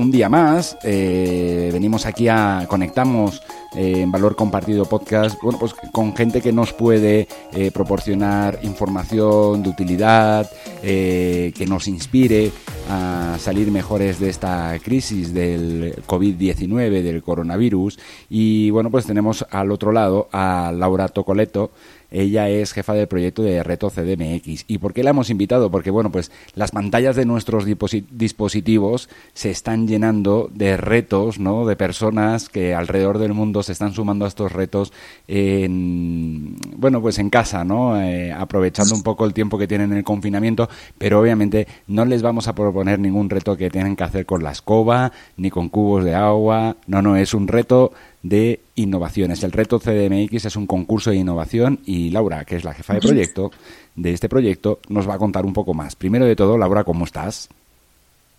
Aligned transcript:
Un 0.00 0.10
día 0.10 0.28
más. 0.28 0.78
eh, 0.82 1.68
venimos 1.72 2.06
aquí 2.06 2.26
a 2.28 2.64
conectamos 2.68 3.42
eh, 3.76 4.00
en 4.00 4.10
Valor 4.10 4.34
Compartido 4.34 4.86
Podcast, 4.86 5.38
bueno, 5.42 5.58
pues 5.58 5.74
con 5.92 6.16
gente 6.16 6.40
que 6.40 6.52
nos 6.52 6.72
puede 6.72 7.28
eh, 7.52 7.70
proporcionar 7.70 8.58
información 8.62 9.62
de 9.62 9.68
utilidad, 9.68 10.50
que 10.82 11.66
nos 11.68 11.86
inspire 11.88 12.50
a 12.88 13.36
salir 13.38 13.70
mejores 13.70 14.18
de 14.18 14.30
esta 14.30 14.78
crisis 14.82 15.34
del 15.34 15.94
COVID-19, 16.06 17.02
del 17.02 17.22
coronavirus. 17.22 17.98
Y 18.30 18.70
bueno, 18.70 18.90
pues 18.90 19.04
tenemos 19.04 19.44
al 19.50 19.70
otro 19.70 19.92
lado 19.92 20.28
a 20.32 20.72
Laura 20.74 21.08
Tocoleto. 21.08 21.70
Ella 22.10 22.48
es 22.48 22.72
jefa 22.72 22.94
del 22.94 23.06
proyecto 23.08 23.42
de 23.42 23.62
Reto 23.62 23.90
CDMX. 23.90 24.64
¿Y 24.66 24.78
por 24.78 24.92
qué 24.92 25.02
la 25.04 25.10
hemos 25.10 25.30
invitado? 25.30 25.70
Porque, 25.70 25.90
bueno, 25.90 26.10
pues 26.10 26.30
las 26.54 26.70
pantallas 26.72 27.16
de 27.16 27.24
nuestros 27.26 27.66
disposi- 27.66 28.04
dispositivos 28.10 29.08
se 29.32 29.50
están 29.50 29.86
llenando 29.86 30.50
de 30.52 30.76
retos, 30.76 31.38
¿no? 31.38 31.66
De 31.66 31.76
personas 31.76 32.48
que 32.48 32.74
alrededor 32.74 33.18
del 33.18 33.32
mundo 33.34 33.62
se 33.62 33.72
están 33.72 33.92
sumando 33.92 34.24
a 34.24 34.28
estos 34.28 34.52
retos 34.52 34.92
en, 35.28 36.56
bueno, 36.76 37.00
pues 37.00 37.18
en 37.18 37.30
casa, 37.30 37.64
¿no? 37.64 38.00
Eh, 38.00 38.32
aprovechando 38.32 38.94
un 38.94 39.02
poco 39.02 39.24
el 39.24 39.32
tiempo 39.34 39.58
que 39.58 39.66
tienen 39.68 39.92
en 39.92 39.98
el 39.98 40.04
confinamiento, 40.04 40.68
pero 40.98 41.20
obviamente 41.20 41.66
no 41.86 42.04
les 42.04 42.22
vamos 42.22 42.48
a 42.48 42.54
proponer 42.54 42.98
ningún 42.98 43.30
reto 43.30 43.56
que 43.56 43.70
tienen 43.70 43.96
que 43.96 44.04
hacer 44.04 44.26
con 44.26 44.42
la 44.42 44.52
escoba, 44.52 45.12
ni 45.36 45.50
con 45.50 45.68
cubos 45.68 46.04
de 46.04 46.14
agua. 46.14 46.76
No, 46.86 47.02
no, 47.02 47.16
es 47.16 47.34
un 47.34 47.48
reto 47.48 47.92
de 48.22 48.60
innovaciones. 48.74 49.42
El 49.42 49.52
reto 49.52 49.78
CDMX 49.78 50.44
es 50.44 50.56
un 50.56 50.66
concurso 50.66 51.10
de 51.10 51.16
innovación 51.16 51.80
y 51.84 52.10
Laura, 52.10 52.44
que 52.44 52.56
es 52.56 52.64
la 52.64 52.74
jefa 52.74 52.94
de 52.94 53.00
proyecto 53.00 53.50
de 53.96 54.12
este 54.12 54.28
proyecto, 54.28 54.80
nos 54.88 55.08
va 55.08 55.14
a 55.14 55.18
contar 55.18 55.44
un 55.44 55.52
poco 55.52 55.74
más. 55.74 55.96
Primero 55.96 56.24
de 56.24 56.36
todo, 56.36 56.56
Laura, 56.56 56.84
¿cómo 56.84 57.04
estás? 57.04 57.48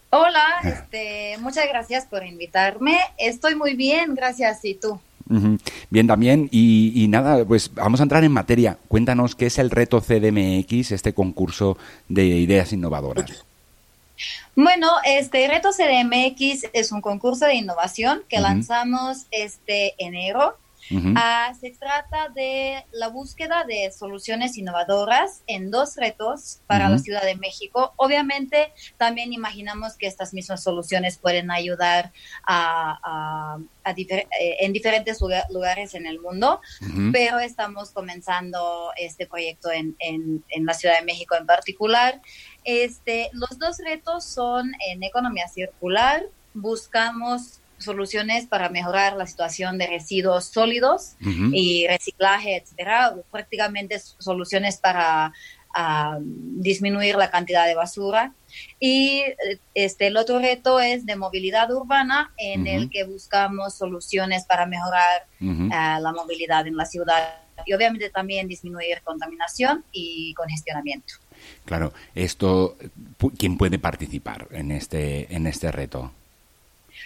Hola, 0.10 0.46
este, 0.64 1.38
muchas 1.40 1.66
gracias 1.70 2.06
por 2.06 2.26
invitarme. 2.26 2.98
Estoy 3.18 3.56
muy 3.56 3.76
bien, 3.76 4.16
gracias. 4.16 4.64
¿Y 4.66 4.76
tú? 4.76 5.00
Bien, 5.90 6.08
también. 6.08 6.50
Y, 6.52 6.92
y 6.96 7.08
nada, 7.08 7.46
pues 7.46 7.74
vamos 7.74 8.02
a 8.02 8.04
entrar 8.04 8.24
en 8.24 8.32
materia. 8.34 8.78
Cuéntanos 8.88 9.36
qué 9.36 9.46
es 9.46 9.60
el 9.60 9.70
reto 9.70 10.02
CDMX, 10.02 10.92
este 10.92 11.14
concurso 11.14 11.78
de 12.10 12.26
ideas 12.26 12.74
innovadoras. 12.74 13.46
Bueno, 14.56 14.90
este 15.06 15.48
Reto 15.48 15.70
CDMX 15.72 16.70
es 16.74 16.92
un 16.92 17.00
concurso 17.02 17.46
de 17.46 17.56
innovación 17.56 18.24
que 18.28 18.40
lanzamos 18.40 19.26
este 19.32 19.96
enero. 19.98 20.58
Ah, 21.16 21.54
se 21.60 21.72
trata 21.72 22.30
de 22.30 22.86
la 22.92 23.08
búsqueda 23.08 23.64
de 23.64 23.92
soluciones 23.92 24.58
innovadoras 24.58 25.44
en 25.48 25.72
dos 25.72 25.96
retos 25.96 26.62
para 26.68 26.90
la. 26.90 26.98
Ciudad 27.02 27.24
de 27.24 27.36
México. 27.36 27.94
Obviamente, 27.98 28.74
también 28.98 29.34
imaginamos 29.34 29.96
que 29.98 30.08
estas 30.08 30.34
mismas 30.34 30.62
soluciones 30.64 31.18
pueden 31.18 31.50
ayudar 31.52 32.12
a, 32.46 33.00
a- 33.04 33.60
a 33.84 33.96
difer- 33.96 34.28
eh, 34.40 34.58
en 34.60 34.74
diferentes 34.74 35.20
lugar- 35.22 35.46
lugares 35.50 35.94
en 35.96 36.06
el 36.06 36.20
mundo. 36.20 36.60
Pero 37.12 37.40
estamos 37.40 37.92
comenzando 37.92 38.92
este 38.98 39.26
proyecto 39.28 39.72
en, 39.72 39.96
en- 40.00 40.44
en 40.50 40.66
la 40.66 40.74
Ciudad 40.74 41.00
de 41.00 41.06
México 41.06 41.36
en 41.36 41.46
particular. 41.46 42.22
Este, 42.64 43.30
los 43.34 43.58
dos 43.58 43.78
retos 43.84 44.24
son 44.26 44.72
en 44.88 45.02
economía 45.04 45.48
circular, 45.48 46.24
buscamos 46.54 47.61
soluciones 47.82 48.48
para 48.48 48.70
mejorar 48.70 49.16
la 49.18 49.26
situación 49.28 49.78
de 49.78 49.88
residuos 49.88 50.46
sólidos 50.46 51.16
y 51.54 51.88
reciclaje, 51.88 52.58
etcétera, 52.58 53.16
prácticamente 53.32 54.00
soluciones 54.00 54.78
para 54.78 55.34
disminuir 56.20 57.16
la 57.16 57.32
cantidad 57.32 57.66
de 57.66 57.76
basura. 57.76 58.34
Y 58.80 59.20
eh, 59.22 59.60
este, 59.74 60.08
el 60.08 60.18
otro 60.18 60.40
reto 60.40 60.80
es 60.82 61.06
de 61.06 61.16
movilidad 61.16 61.72
urbana, 61.72 62.34
en 62.38 62.68
el 62.68 62.90
que 62.90 63.06
buscamos 63.06 63.76
soluciones 63.76 64.46
para 64.46 64.66
mejorar 64.66 65.26
a 65.72 66.00
la 66.00 66.12
movilidad 66.12 66.68
en 66.68 66.76
la 66.76 66.86
ciudad 66.86 67.36
y 67.66 67.74
obviamente 67.74 68.10
también 68.10 68.48
disminuir 68.48 69.02
contaminación 69.04 69.86
y 69.92 70.34
congestionamiento. 70.34 71.14
Claro, 71.66 71.94
esto, 72.16 72.78
pu- 73.20 73.32
¿quién 73.38 73.58
puede 73.58 73.80
participar 73.80 74.48
en 74.52 74.72
este, 74.72 75.34
en 75.34 75.48
este 75.48 75.72
reto? 75.72 76.12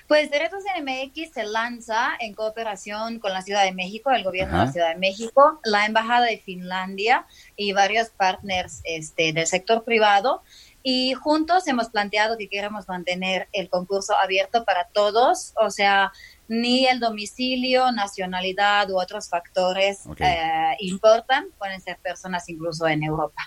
Pues 0.08 0.30
Derechos 0.30 0.64
NMX 0.80 1.34
se 1.34 1.44
lanza 1.44 2.14
en 2.20 2.34
cooperación 2.34 3.20
con 3.20 3.34
la 3.34 3.42
Ciudad 3.42 3.64
de 3.64 3.72
México, 3.72 4.12
el 4.12 4.24
gobierno 4.24 4.60
de 4.60 4.66
la 4.66 4.72
Ciudad 4.72 4.90
de 4.90 5.00
México, 5.00 5.60
la 5.64 5.86
Embajada 5.86 6.26
de 6.26 6.38
Finlandia 6.38 7.26
y 7.56 7.74
varios 7.74 8.10
partners 8.10 8.82
este, 8.84 9.34
del 9.34 9.48
sector 9.48 9.84
privado. 9.84 10.44
Y 10.84 11.14
juntos 11.14 11.68
hemos 11.68 11.90
planteado 11.90 12.38
que 12.38 12.48
queremos 12.48 12.88
mantener 12.88 13.48
el 13.54 13.70
concurso 13.70 14.16
abierto 14.22 14.66
para 14.66 14.86
todos, 14.90 15.54
o 15.60 15.72
sea, 15.72 16.12
ni 16.48 16.86
el 16.86 17.00
domicilio, 17.00 17.92
nacionalidad 17.92 18.90
u 18.92 19.00
otros 19.00 19.28
factores 19.28 20.02
eh, 20.20 20.76
importan, 20.80 21.48
pueden 21.58 21.82
ser 21.82 21.98
personas 21.98 22.48
incluso 22.50 22.88
en 22.88 23.04
Europa. 23.04 23.42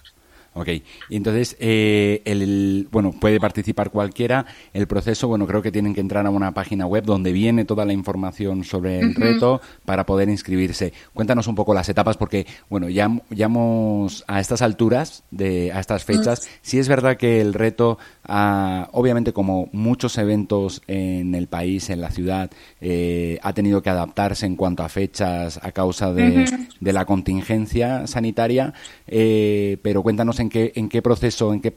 Ok, 0.55 0.69
y 1.09 1.17
entonces, 1.17 1.57
eh, 1.61 2.23
el, 2.25 2.89
bueno, 2.91 3.13
puede 3.13 3.39
participar 3.39 3.91
cualquiera. 3.91 4.47
El 4.73 4.87
proceso, 4.89 5.29
bueno, 5.29 5.47
creo 5.47 5.63
que 5.63 5.71
tienen 5.71 5.95
que 5.95 6.01
entrar 6.01 6.27
a 6.27 6.31
una 6.31 6.53
página 6.53 6.87
web 6.87 7.05
donde 7.05 7.33
viene 7.33 7.65
toda 7.65 7.85
la 7.85 7.93
información 7.93 8.65
sobre 8.65 8.99
el 8.99 9.15
reto 9.15 9.61
para 9.85 10.05
poder 10.05 10.29
inscribirse. 10.29 10.93
Cuéntanos 11.15 11.47
un 11.47 11.55
poco 11.55 11.75
las 11.75 11.89
etapas 11.89 12.17
porque, 12.17 12.47
bueno, 12.69 12.89
ya, 12.89 13.09
ya 13.31 13.47
hemos, 13.47 14.25
a 14.27 14.41
estas 14.41 14.63
alturas, 14.63 15.23
de, 15.31 15.71
a 15.73 15.81
estas 15.81 16.05
fechas, 16.05 16.49
sí 16.63 16.79
es 16.79 16.89
verdad 16.89 17.17
que 17.17 17.41
el 17.41 17.55
reto, 17.55 17.99
ah, 18.25 18.89
obviamente 18.93 19.33
como 19.33 19.69
muchos 19.73 20.19
eventos 20.19 20.83
en 20.89 21.35
el 21.35 21.47
país, 21.47 21.91
en 21.91 22.01
la 22.01 22.11
ciudad, 22.11 22.51
eh, 22.81 23.39
ha 23.43 23.53
tenido 23.53 23.83
que 23.83 23.91
adaptarse 23.91 24.47
en 24.47 24.57
cuanto 24.57 24.83
a 24.83 24.89
fechas 24.89 25.61
a 25.63 25.73
causa 25.73 26.13
de, 26.13 26.47
de 26.81 26.93
la 26.93 27.05
contingencia 27.05 28.07
sanitaria, 28.07 28.75
eh, 29.07 29.79
pero 29.83 30.03
cuéntanos 30.03 30.38
en 30.39 30.51
qué, 30.51 30.73
en 30.75 30.89
qué 30.89 31.03
proceso, 31.03 31.53
en 31.53 31.61
qué 31.61 31.77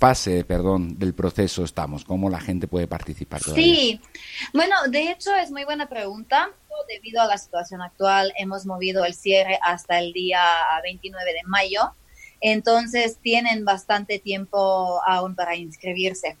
fase, 0.00 0.44
perdón, 0.44 0.98
del 0.98 1.12
proceso 1.12 1.62
estamos, 1.62 2.04
cómo 2.04 2.30
la 2.30 2.40
gente 2.40 2.66
puede 2.66 2.88
participar. 2.88 3.42
Sí, 3.42 4.00
bueno, 4.54 4.74
de 4.88 5.10
hecho 5.10 5.34
es 5.36 5.50
muy 5.50 5.64
buena 5.64 5.88
pregunta. 5.88 6.50
Debido 6.88 7.20
a 7.20 7.26
la 7.26 7.36
situación 7.36 7.82
actual, 7.82 8.32
hemos 8.38 8.64
movido 8.64 9.04
el 9.04 9.12
cierre 9.12 9.58
hasta 9.62 9.98
el 9.98 10.14
día 10.14 10.42
29 10.82 11.34
de 11.34 11.42
mayo, 11.44 11.94
entonces 12.40 13.18
tienen 13.22 13.66
bastante 13.66 14.18
tiempo 14.18 15.00
aún 15.06 15.34
para 15.34 15.54
inscribirse. 15.54 16.38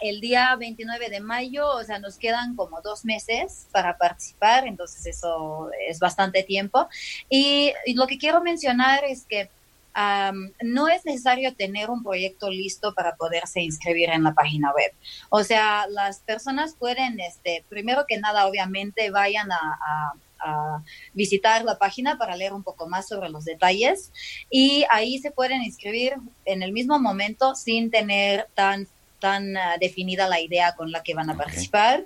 El 0.00 0.20
día 0.20 0.54
29 0.56 1.10
de 1.10 1.20
mayo, 1.20 1.68
o 1.68 1.84
sea, 1.84 1.98
nos 1.98 2.16
quedan 2.16 2.56
como 2.56 2.80
dos 2.80 3.04
meses 3.04 3.66
para 3.72 3.96
participar, 3.96 4.66
entonces 4.66 5.06
eso 5.06 5.70
es 5.88 5.98
bastante 5.98 6.42
tiempo. 6.42 6.88
Y, 7.28 7.72
y 7.86 7.94
lo 7.94 8.06
que 8.06 8.18
quiero 8.18 8.42
mencionar 8.42 9.04
es 9.04 9.24
que 9.26 9.50
am, 9.96 10.52
no 10.62 10.88
es 10.88 11.04
necesario 11.06 11.54
tener 11.56 11.88
un 11.90 12.02
proyecto 12.02 12.50
listo 12.50 12.92
para 12.94 13.16
poderse 13.16 13.62
inscribir 13.62 14.10
en 14.10 14.22
la 14.22 14.34
página 14.34 14.72
web. 14.72 14.92
O 15.30 15.42
sea, 15.42 15.86
las 15.88 16.20
personas 16.20 16.74
pueden, 16.78 17.18
este, 17.18 17.64
primero 17.70 18.04
que 18.06 18.18
nada, 18.18 18.46
obviamente, 18.46 19.10
vayan 19.10 19.50
a, 19.50 19.56
a- 19.58 20.12
a 20.38 20.82
visitar 21.14 21.64
la 21.64 21.78
página 21.78 22.18
para 22.18 22.36
leer 22.36 22.52
un 22.52 22.62
poco 22.62 22.86
más 22.86 23.08
sobre 23.08 23.30
los 23.30 23.46
detalles 23.46 24.12
y 24.50 24.84
ahí 24.90 25.18
se 25.18 25.30
pueden 25.30 25.62
inscribir 25.62 26.12
en 26.44 26.62
el 26.62 26.72
mismo 26.72 26.98
momento 26.98 27.54
sin 27.54 27.90
tener 27.90 28.46
tan, 28.54 28.86
tan 29.18 29.56
ah, 29.56 29.76
definida 29.80 30.28
la 30.28 30.38
idea 30.38 30.74
con 30.76 30.92
la 30.92 31.02
que 31.02 31.14
van 31.14 31.30
a 31.30 31.36
participar. 31.38 32.04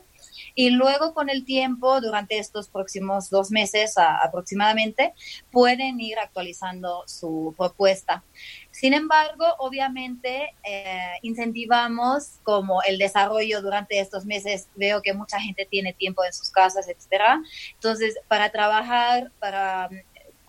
Y 0.55 0.70
luego 0.70 1.14
con 1.14 1.31
el 1.31 1.44
tiempo, 1.44 2.00
durante 2.00 2.38
estos 2.38 2.69
próximos 2.69 3.31
dos 3.31 3.50
meses 3.50 3.94
aproximadamente, 3.97 5.14
pueden 5.50 6.00
ir 6.00 6.19
actualizando 6.19 7.05
su 7.06 7.55
propuesta. 7.56 8.25
Sin 8.70 8.94
embargo, 8.94 9.44
obviamente 9.58 10.55
eh, 10.64 11.12
incentivamos 11.23 12.38
como 12.43 12.82
el 12.82 12.99
desarrollo 12.99 13.62
durante 13.62 14.00
estos 14.00 14.25
meses. 14.25 14.69
Veo 14.76 15.02
que 15.02 15.12
mucha 15.12 15.41
gente 15.41 15.67
tiene 15.67 15.93
tiempo 15.93 16.25
en 16.25 16.32
sus 16.32 16.50
casas, 16.50 16.88
etcétera. 16.88 17.43
Entonces, 17.75 18.17
para 18.29 18.50
trabajar, 18.50 19.32
para 19.38 19.91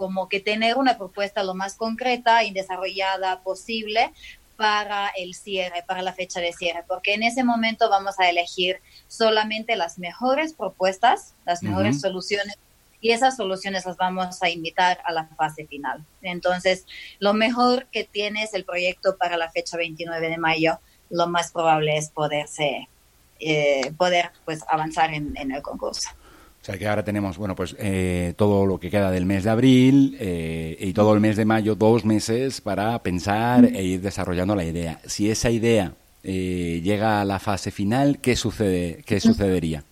como 0.02 0.30
que 0.30 0.40
tener 0.40 0.78
una 0.78 0.98
propuesta 0.98 1.44
lo 1.44 1.54
más 1.54 1.76
concreta 1.76 2.44
y 2.44 2.52
desarrollada 2.52 3.44
posible 3.44 4.12
para 4.62 5.08
el 5.18 5.34
cierre, 5.34 5.84
para 5.88 6.04
la 6.04 6.14
fecha 6.14 6.40
de 6.40 6.54
cierre, 6.54 6.84
porque 6.88 7.16
en 7.16 7.24
ese 7.24 7.44
momento 7.44 7.90
vamos 7.90 8.20
a 8.20 8.30
elegir 8.30 8.80
solamente 9.08 9.76
las 9.76 9.98
mejores 9.98 10.54
propuestas, 10.54 11.34
las 11.48 11.64
mejores 11.64 12.00
soluciones 12.00 12.60
y 13.00 13.10
esas 13.10 13.38
soluciones 13.38 13.88
las 13.88 13.98
vamos 13.98 14.44
a 14.44 14.52
invitar 14.52 15.00
a 15.04 15.14
la 15.14 15.26
fase 15.30 15.66
final. 15.66 16.06
Entonces, 16.22 16.86
lo 17.18 17.34
mejor 17.34 17.88
que 17.88 18.04
tiene 18.04 18.44
es 18.44 18.54
el 18.54 18.64
proyecto 18.64 19.18
para 19.18 19.36
la 19.36 19.50
fecha 19.50 19.78
29 19.78 20.30
de 20.30 20.38
mayo, 20.38 20.80
lo 21.10 21.26
más 21.26 21.52
probable 21.52 21.98
es 21.98 22.12
poderse, 22.12 22.88
eh, 23.40 23.92
poder 23.98 24.30
pues 24.46 24.64
avanzar 24.70 25.12
en 25.12 25.52
el 25.52 25.62
concurso. 25.64 26.08
O 26.62 26.64
sea 26.64 26.78
que 26.78 26.88
ahora 26.88 27.04
tenemos, 27.04 27.40
bueno, 27.40 27.56
pues 27.56 27.76
eh, 27.80 28.36
todo 28.38 28.68
lo 28.68 28.80
que 28.80 28.92
queda 28.92 29.10
del 29.10 29.26
mes 29.26 29.46
de 29.46 29.50
abril 29.50 30.16
eh, 30.20 30.78
y 30.80 30.94
todo 30.94 31.16
el 31.16 31.20
mes 31.20 31.36
de 31.36 31.44
mayo, 31.44 31.74
dos 31.74 32.06
meses 32.06 32.62
para 32.62 33.00
pensar 33.00 33.66
e 33.66 33.82
ir 33.82 34.02
desarrollando 34.02 34.56
la 34.56 34.64
idea. 34.64 35.00
Si 35.08 35.32
esa 35.32 35.50
idea 35.50 35.94
eh, 36.24 36.80
llega 36.84 37.20
a 37.20 37.26
la 37.26 37.40
fase 37.40 37.72
final, 37.72 38.20
¿qué 38.20 38.36
sucede? 38.36 39.02
¿Qué 39.08 39.20
sucedería? 39.20 39.84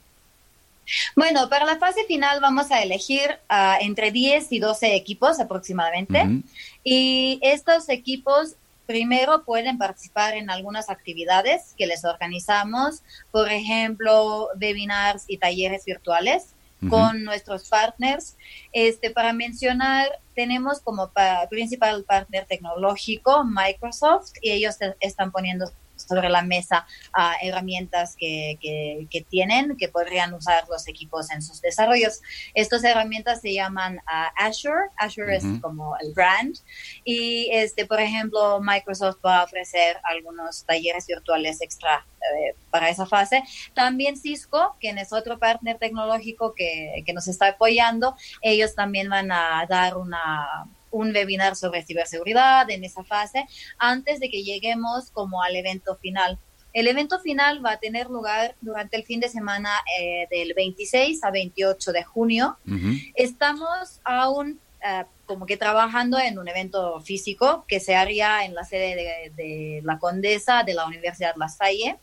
Bueno, 1.15 1.49
para 1.49 1.65
la 1.65 1.77
fase 1.77 2.03
final 2.05 2.39
vamos 2.39 2.69
a 2.69 2.83
elegir 2.83 3.39
uh, 3.49 3.81
entre 3.81 4.11
10 4.11 4.51
y 4.51 4.59
12 4.59 4.95
equipos 4.95 5.39
aproximadamente. 5.39 6.43
Y 6.83 7.39
estos 7.41 7.89
equipos 7.89 8.55
primero 8.85 9.43
pueden 9.43 9.79
participar 9.79 10.35
en 10.35 10.51
algunas 10.51 10.89
actividades 10.89 11.73
que 11.77 11.87
les 11.87 12.05
organizamos, 12.05 13.01
por 13.31 13.51
ejemplo, 13.51 14.49
webinars 14.59 15.25
y 15.27 15.37
talleres 15.37 15.85
virtuales 15.85 16.53
con 16.87 17.23
nuestros 17.23 17.67
partners. 17.67 18.37
Este, 18.71 19.11
para 19.11 19.33
mencionar, 19.33 20.07
tenemos 20.35 20.79
como 20.79 21.11
principal 21.49 22.03
partner 22.05 22.45
tecnológico 22.45 23.43
Microsoft 23.43 24.31
y 24.41 24.51
ellos 24.51 24.77
están 25.01 25.31
poniendo 25.31 25.71
sobre 26.09 26.29
la 26.29 26.41
mesa 26.41 26.87
uh, 27.15 27.45
herramientas 27.45 28.15
que, 28.17 28.57
que, 28.59 29.21
tienen, 29.29 29.77
que 29.77 29.89
podrían 29.89 30.33
usar 30.33 30.63
los 30.67 30.87
equipos 30.87 31.29
en 31.31 31.41
sus 31.41 31.61
desarrollos. 31.61 32.21
Estas 32.53 32.83
herramientas 32.83 33.41
se 33.41 33.53
llaman 33.53 34.01
ah, 34.07 34.31
Azure, 34.35 34.89
Azure 34.97 35.37
es 35.37 35.45
como 35.61 35.95
el 35.97 36.13
brand, 36.13 36.55
y 37.03 37.49
este, 37.51 37.85
por 37.85 37.99
ejemplo, 37.99 38.59
Microsoft 38.61 39.19
va 39.25 39.39
a 39.39 39.43
ofrecer 39.43 39.97
algunos 40.03 40.65
talleres 40.65 41.05
virtuales 41.05 41.61
extra 41.61 42.05
eh, 42.19 42.55
para 42.71 42.89
esa 42.89 43.05
fase. 43.05 43.43
También 43.73 44.17
Cisco, 44.17 44.75
quien 44.79 44.97
es 44.97 45.13
otro 45.13 45.37
partner 45.37 45.77
tecnológico 45.77 46.53
que, 46.55 47.03
que 47.05 47.13
nos 47.13 47.27
está 47.27 47.49
apoyando, 47.49 48.15
ellos 48.41 48.73
también 48.75 49.09
van 49.09 49.31
a 49.31 49.65
dar 49.69 49.97
una 49.97 50.67
un 50.91 51.13
webinar 51.13 51.55
sobre 51.55 51.83
ciberseguridad 51.83 52.69
en 52.69 52.83
esa 52.83 53.03
fase 53.03 53.45
antes 53.77 54.19
de 54.19 54.29
que 54.29 54.43
lleguemos 54.43 55.11
como 55.11 55.41
al 55.41 55.55
evento 55.55 55.95
final. 55.95 56.37
El 56.71 56.87
evento 56.87 57.19
final 57.19 57.65
va 57.65 57.73
a 57.73 57.79
tener 57.79 58.07
lugar 58.07 58.55
durante 58.61 58.95
el 58.95 59.03
fin 59.03 59.19
de 59.19 59.29
semana 59.29 59.71
eh, 59.99 60.27
del 60.29 60.53
26 60.53 61.23
a 61.23 61.31
28 61.31 61.91
de 61.91 62.03
junio. 62.03 62.57
Estamos 63.15 64.01
aún 64.03 64.59
eh, 64.83 65.05
como 65.25 65.45
que 65.45 65.57
trabajando 65.57 66.19
en 66.19 66.37
un 66.37 66.47
evento 66.47 67.01
físico 67.01 67.65
que 67.67 67.79
se 67.79 67.95
haría 67.95 68.45
en 68.45 68.53
la 68.53 68.63
sede 68.63 68.95
de, 68.95 69.31
de 69.35 69.81
la 69.83 69.97
Condesa 69.97 70.63
de 70.63 70.75
la 70.75 70.85
Universidad 70.85 71.35
La 71.37 71.49
Salle. 71.49 71.97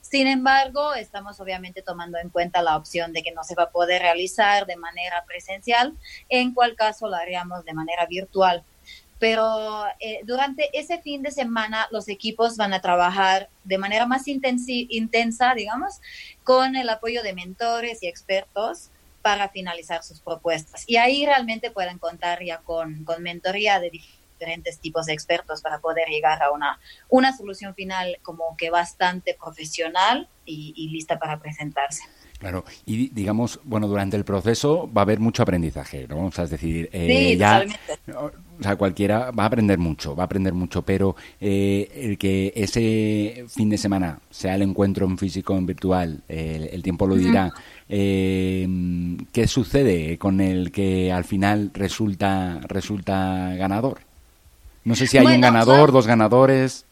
Sin 0.00 0.26
embargo, 0.26 0.94
estamos 0.94 1.40
obviamente 1.40 1.82
tomando 1.82 2.18
en 2.18 2.30
cuenta 2.30 2.62
la 2.62 2.76
opción 2.76 3.12
de 3.12 3.22
que 3.22 3.32
no 3.32 3.44
se 3.44 3.54
va 3.54 3.64
a 3.64 3.70
poder 3.70 4.02
realizar 4.02 4.66
de 4.66 4.76
manera 4.76 5.24
presencial, 5.26 5.94
en 6.28 6.54
cual 6.54 6.76
caso 6.76 7.08
lo 7.08 7.16
haríamos 7.16 7.64
de 7.64 7.74
manera 7.74 8.06
virtual. 8.06 8.64
Pero 9.18 9.84
eh, 9.98 10.20
durante 10.24 10.70
ese 10.78 11.02
fin 11.02 11.22
de 11.22 11.30
semana 11.30 11.88
los 11.90 12.08
equipos 12.08 12.56
van 12.56 12.72
a 12.72 12.80
trabajar 12.80 13.48
de 13.64 13.78
manera 13.78 14.06
más 14.06 14.28
intensa, 14.28 15.54
digamos, 15.54 16.00
con 16.44 16.76
el 16.76 16.88
apoyo 16.88 17.22
de 17.22 17.32
mentores 17.32 18.02
y 18.02 18.06
expertos 18.06 18.90
para 19.20 19.48
finalizar 19.48 20.04
sus 20.04 20.20
propuestas. 20.20 20.84
Y 20.86 20.96
ahí 20.96 21.26
realmente 21.26 21.70
pueden 21.72 21.98
contar 21.98 22.42
ya 22.44 22.58
con, 22.58 23.04
con 23.04 23.22
mentoría 23.22 23.80
de 23.80 23.90
diferentes 23.90 24.17
tipos 24.80 25.06
de 25.06 25.12
expertos 25.12 25.62
para 25.62 25.80
poder 25.80 26.08
llegar 26.08 26.42
a 26.42 26.50
una, 26.50 26.78
una 27.08 27.36
solución 27.36 27.74
final 27.74 28.18
como 28.22 28.56
que 28.56 28.70
bastante 28.70 29.36
profesional 29.38 30.28
y, 30.44 30.88
lista 30.88 31.18
para 31.18 31.38
presentarse. 31.38 32.02
Claro, 32.38 32.64
y 32.86 33.08
digamos, 33.08 33.60
bueno, 33.64 33.88
durante 33.88 34.16
el 34.16 34.24
proceso 34.24 34.88
va 34.96 35.02
a 35.02 35.04
haber 35.04 35.18
mucho 35.18 35.42
aprendizaje, 35.42 36.06
¿no? 36.08 36.26
O 36.26 36.30
sea, 36.30 36.44
es 36.44 36.50
decir, 36.50 36.88
eh, 36.92 37.36
ya, 37.36 37.64
o 38.14 38.62
sea, 38.62 38.76
cualquiera 38.76 39.32
va 39.32 39.42
a 39.42 39.46
aprender 39.46 39.78
mucho, 39.78 40.14
va 40.14 40.22
a 40.22 40.26
aprender 40.26 40.54
mucho, 40.54 40.82
pero 40.82 41.16
eh, 41.40 41.90
el 41.94 42.16
que 42.16 42.52
ese 42.54 43.44
fin 43.48 43.68
de 43.68 43.76
semana 43.76 44.20
sea 44.30 44.54
el 44.54 44.62
encuentro 44.62 45.04
en 45.04 45.18
físico, 45.18 45.56
en 45.56 45.66
virtual, 45.66 46.22
el 46.28 46.82
tiempo 46.82 47.08
lo 47.08 47.16
dirá. 47.16 47.52
Eh, 47.88 48.68
¿Qué 49.32 49.48
sucede 49.48 50.16
con 50.16 50.40
el 50.40 50.70
que 50.70 51.10
al 51.10 51.24
final 51.24 51.70
resulta 51.74 52.60
resulta 52.68 53.54
ganador? 53.56 54.07
No 54.88 54.94
sé 54.94 55.06
si 55.06 55.18
hay 55.18 55.26
un 55.26 55.42
ganador, 55.42 55.92
dos 55.92 56.06
ganadores. 56.06 56.86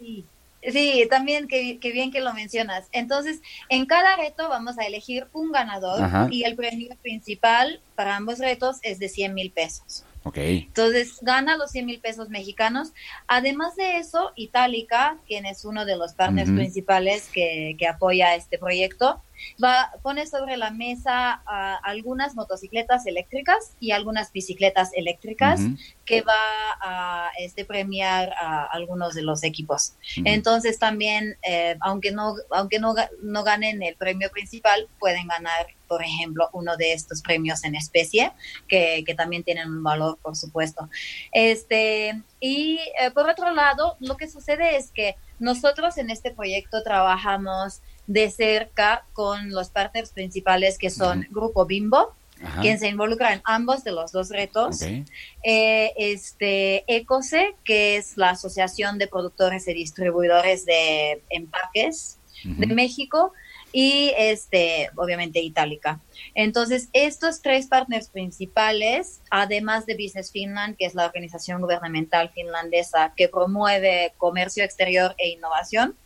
Sí. 0.00 0.24
Sí, 0.72 1.06
también 1.08 1.46
que, 1.46 1.78
bien 1.80 2.10
que 2.10 2.20
lo 2.20 2.34
mencionas. 2.34 2.86
Entonces, 2.90 3.40
en 3.68 3.86
cada 3.86 4.16
reto 4.16 4.48
vamos 4.48 4.76
a 4.78 4.86
elegir 4.86 5.26
un 5.32 5.52
ganador 5.52 6.32
y 6.32 6.44
el 6.44 6.56
premio 6.56 6.96
principal 7.00 7.80
para 7.94 8.16
ambos 8.16 8.38
retos 8.38 8.78
es 8.82 8.98
de 8.98 9.08
100 9.08 9.34
mil 9.34 9.50
pesos. 9.52 10.04
Okay. 10.24 10.64
Entonces, 10.68 11.18
gana 11.22 11.56
los 11.56 11.70
100 11.72 11.86
mil 11.86 12.00
pesos 12.00 12.28
mexicanos. 12.28 12.92
Además 13.26 13.74
de 13.76 13.98
eso, 13.98 14.32
Itálica, 14.34 15.16
quien 15.26 15.46
es 15.46 15.64
uno 15.64 15.84
de 15.84 15.96
los 15.96 16.12
partners 16.12 16.50
principales 16.50 17.28
que, 17.32 17.74
que 17.78 17.88
apoya 17.88 18.36
este 18.36 18.58
proyecto, 18.58 19.20
va, 19.62 19.92
pone 20.02 20.26
sobre 20.26 20.56
la 20.56 20.70
mesa 20.70 21.42
algunas 21.82 22.34
motocicletas 22.34 23.06
eléctricas 23.06 23.76
y 23.80 23.92
algunas 23.92 24.32
bicicletas 24.32 24.90
eléctricas 24.94 25.60
que 26.04 26.22
va 26.22 26.32
a 26.80 27.30
este, 27.38 27.64
premiar 27.64 28.32
a 28.38 28.64
algunos 28.64 29.14
de 29.14 29.22
los 29.22 29.42
equipos. 29.44 29.94
Entonces 30.24 30.78
también, 30.78 31.36
eh, 31.42 31.76
aunque, 31.80 32.12
no, 32.12 32.34
aunque 32.50 32.78
no, 32.78 32.94
no 33.22 33.44
ganen 33.44 33.82
el 33.82 33.96
premio 33.96 34.30
principal, 34.30 34.88
pueden 34.98 35.26
ganar 35.28 35.66
por 35.92 36.02
ejemplo, 36.02 36.48
uno 36.54 36.78
de 36.78 36.94
estos 36.94 37.20
premios 37.20 37.64
en 37.64 37.74
especie, 37.74 38.32
que, 38.66 39.04
que, 39.06 39.14
también 39.14 39.44
tienen 39.44 39.68
un 39.68 39.82
valor, 39.82 40.16
por 40.22 40.34
supuesto. 40.34 40.88
Este, 41.32 42.22
y 42.40 42.80
eh, 42.98 43.10
por 43.10 43.28
otro 43.28 43.52
lado, 43.52 43.98
lo 44.00 44.16
que 44.16 44.26
sucede 44.26 44.76
es 44.76 44.90
que 44.90 45.16
nosotros 45.38 45.98
en 45.98 46.08
este 46.08 46.30
proyecto 46.30 46.82
trabajamos 46.82 47.82
de 48.06 48.30
cerca 48.30 49.04
con 49.12 49.50
los 49.50 49.70
partners 49.70 50.10
principales 50.10 50.78
que 50.78 50.90
son 50.90 51.26
Grupo 51.30 51.66
Bimbo, 51.66 52.14
quien 52.60 52.78
se 52.78 52.88
involucra 52.88 53.32
en 53.32 53.40
ambos 53.44 53.84
de 53.84 53.92
los 53.92 54.12
dos 54.12 54.30
retos. 54.30 54.82
Eh, 54.82 55.92
este 55.96 56.84
ECOSE, 56.86 57.54
que 57.64 57.96
es 57.96 58.16
la 58.16 58.30
Asociación 58.30 58.98
de 58.98 59.06
Productores 59.06 59.68
y 59.68 59.74
Distribuidores 59.74 60.64
de 60.64 61.22
Empaques 61.30 62.18
de 62.44 62.66
México, 62.66 63.32
y 63.72 64.12
este, 64.16 64.90
obviamente 64.96 65.40
Itálica. 65.40 66.00
Entonces, 66.34 66.88
estos 66.92 67.40
tres 67.40 67.66
partners 67.66 68.08
principales, 68.08 69.22
además 69.30 69.86
de 69.86 69.94
Business 69.94 70.30
Finland, 70.30 70.76
que 70.76 70.84
es 70.84 70.94
la 70.94 71.06
organización 71.06 71.60
gubernamental 71.60 72.30
finlandesa 72.30 73.14
que 73.16 73.28
promueve 73.28 74.12
comercio 74.18 74.62
exterior 74.62 75.14
e 75.18 75.30
innovación, 75.30 75.96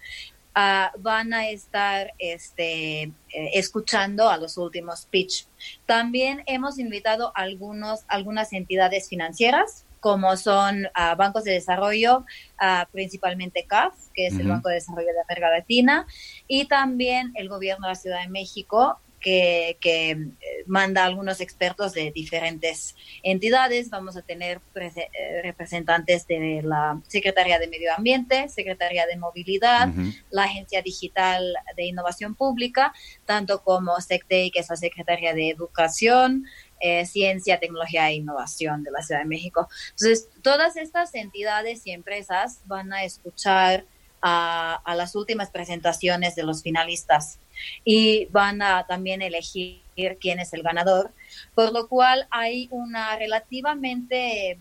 Ah, 0.59 0.91
van 0.97 1.35
a 1.35 1.51
estar 1.51 2.15
este, 2.19 3.03
eh, 3.03 3.13
escuchando 3.53 4.31
a 4.31 4.39
los 4.39 4.57
últimos 4.57 5.05
pitch. 5.05 5.47
También 5.85 6.43
hemos 6.47 6.79
invitado 6.79 7.31
algunos, 7.35 8.07
algunas 8.09 8.55
entidades 8.55 9.11
financieras, 9.11 9.85
como 10.01 10.35
son 10.39 10.89
ah, 10.95 11.15
bancos 11.15 11.45
de 11.45 11.53
desarrollo, 11.53 12.25
ah, 12.59 12.89
principalmente 12.91 13.67
CAF, 13.67 13.93
que 14.15 14.29
es 14.29 14.39
el 14.39 14.49
Banco 14.49 14.71
de 14.71 14.77
Desarrollo 14.77 15.13
de 15.13 15.21
América 15.21 15.51
Latina, 15.51 16.07
y 16.49 16.65
también 16.65 17.33
el 17.35 17.51
gobierno 17.51 17.87
de 17.87 17.93
la 17.93 17.97
Ciudad 17.97 18.23
de 18.23 18.29
México, 18.29 18.99
que, 19.27 19.77
que, 19.81 20.29
manda 20.67 21.05
algunos 21.05 21.41
expertos 21.41 21.93
de 21.95 22.13
diferentes 22.13 22.95
entidades. 23.25 23.91
Vamos 23.91 24.17
a 24.17 24.23
tener 24.23 24.61
representantes 25.43 26.29
de 26.29 26.61
la 26.63 27.01
Secretaría 27.09 27.59
de 27.59 27.67
Medio 27.67 27.93
Ambiente, 27.97 28.49
Secretaría 28.49 29.05
de 29.07 29.17
Movilidad, 29.17 29.89
la 30.31 30.45
Agencia 30.45 30.81
Digital 30.81 31.55
de 31.77 31.87
Innovación 31.87 32.37
Pública, 32.37 32.93
tanto 33.25 33.63
como 33.63 34.01
SECTEI, 34.01 34.53
que 34.53 34.61
es 34.61 34.71
la 34.71 34.77
Secretaría 34.77 35.35
de 35.35 35.51
Educación, 35.51 36.45
eh, 36.79 37.05
ciencia, 37.05 37.59
tecnología 37.59 38.09
e 38.09 38.15
innovación 38.15 38.85
de 38.85 38.93
la 38.93 39.03
Ciudad 39.03 39.23
de 39.23 39.27
México. 39.27 39.69
Entonces, 39.91 40.29
todas 40.43 40.77
estas 40.77 41.15
entidades 41.17 41.85
y 41.85 41.91
empresas 41.91 42.61
van 42.67 42.93
a 42.93 43.03
escuchar 43.03 43.87
a, 44.23 44.95
las 44.97 45.15
últimas 45.15 45.51
presentaciones 45.51 46.35
de 46.35 46.43
los 46.43 46.63
finalistas 46.63 47.39
y 47.85 48.27
van 48.27 48.63
a 48.63 48.87
también 48.87 49.23
elegir 49.23 49.81
quién 50.21 50.41
es 50.41 50.53
el 50.53 50.63
ganador, 50.63 51.13
por 51.55 51.73
lo 51.73 51.89
cual 51.89 52.27
hay 52.31 52.69
una 52.71 53.17
relativamente 53.17 54.59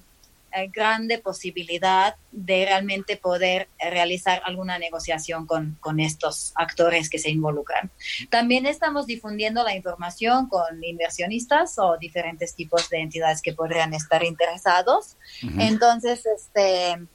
eh, 0.51 0.69
grande 0.73 1.17
posibilidad 1.17 2.15
de 2.31 2.65
realmente 2.65 3.17
poder 3.17 3.67
realizar 3.77 4.41
alguna 4.45 4.79
negociación 4.79 5.45
con, 5.45 5.77
con, 5.81 5.99
estos 5.99 6.53
actores 6.55 7.09
que 7.09 7.19
se 7.19 7.29
involucran. 7.29 7.91
También 8.29 8.65
estamos 8.65 9.05
difundiendo 9.05 9.63
la 9.63 9.75
información 9.75 10.47
con 10.47 10.81
inversionistas 10.81 11.77
o 11.77 11.97
diferentes 11.97 12.55
tipos 12.55 12.89
de 12.89 12.99
entidades 12.99 13.41
que 13.41 13.53
podrían 13.53 13.93
estar 13.93 14.23
interesados. 14.23 15.17
Entonces, 15.59 16.25
este, 16.25 17.05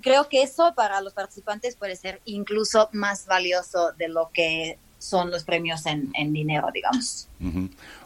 creo 0.00 0.28
que 0.28 0.42
eso 0.42 0.72
para 0.74 1.00
los 1.00 1.12
participantes 1.12 1.76
puede 1.76 1.96
ser 1.96 2.20
incluso 2.24 2.88
más 2.92 3.26
valioso 3.26 3.92
de 3.92 4.08
lo 4.08 4.30
que 4.32 4.78
son 5.02 5.32
los 5.32 5.42
premios 5.42 5.84
en, 5.86 6.32
dinero, 6.32 6.68
digamos. 6.72 7.28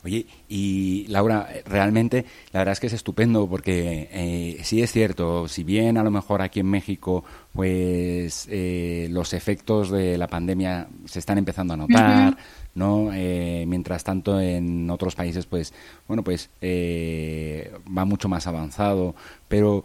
Oye, 0.03 0.27
y 0.49 1.07
Laura, 1.09 1.47
realmente 1.67 2.25
la 2.53 2.61
verdad 2.61 2.73
es 2.73 2.81
que 2.81 2.87
es 2.87 2.95
estupendo 2.95 3.47
porque 3.47 4.09
eh, 4.11 4.61
sí 4.65 4.83
es 4.83 4.93
cierto, 4.93 5.47
si 5.47 5.63
bien 5.63 5.99
a 5.99 6.03
lo 6.03 6.11
mejor 6.11 6.41
aquí 6.41 6.61
en 6.61 6.71
México 6.71 7.23
pues 7.53 8.49
eh, 8.51 9.09
los 9.11 9.35
efectos 9.35 9.91
de 9.91 10.17
la 10.17 10.27
pandemia 10.27 10.89
se 11.05 11.19
están 11.19 11.37
empezando 11.37 11.75
a 11.75 11.77
notar, 11.77 12.39
¿no? 12.75 13.11
Eh, 13.13 13.65
mientras 13.69 14.03
tanto 14.03 14.41
en 14.41 14.89
otros 14.89 15.15
países 15.15 15.45
pues, 15.45 15.75
bueno, 16.09 16.25
pues 16.25 16.49
va 16.63 18.05
mucho 18.07 18.31
más 18.31 18.47
avanzado, 18.47 19.15
pero 19.49 19.85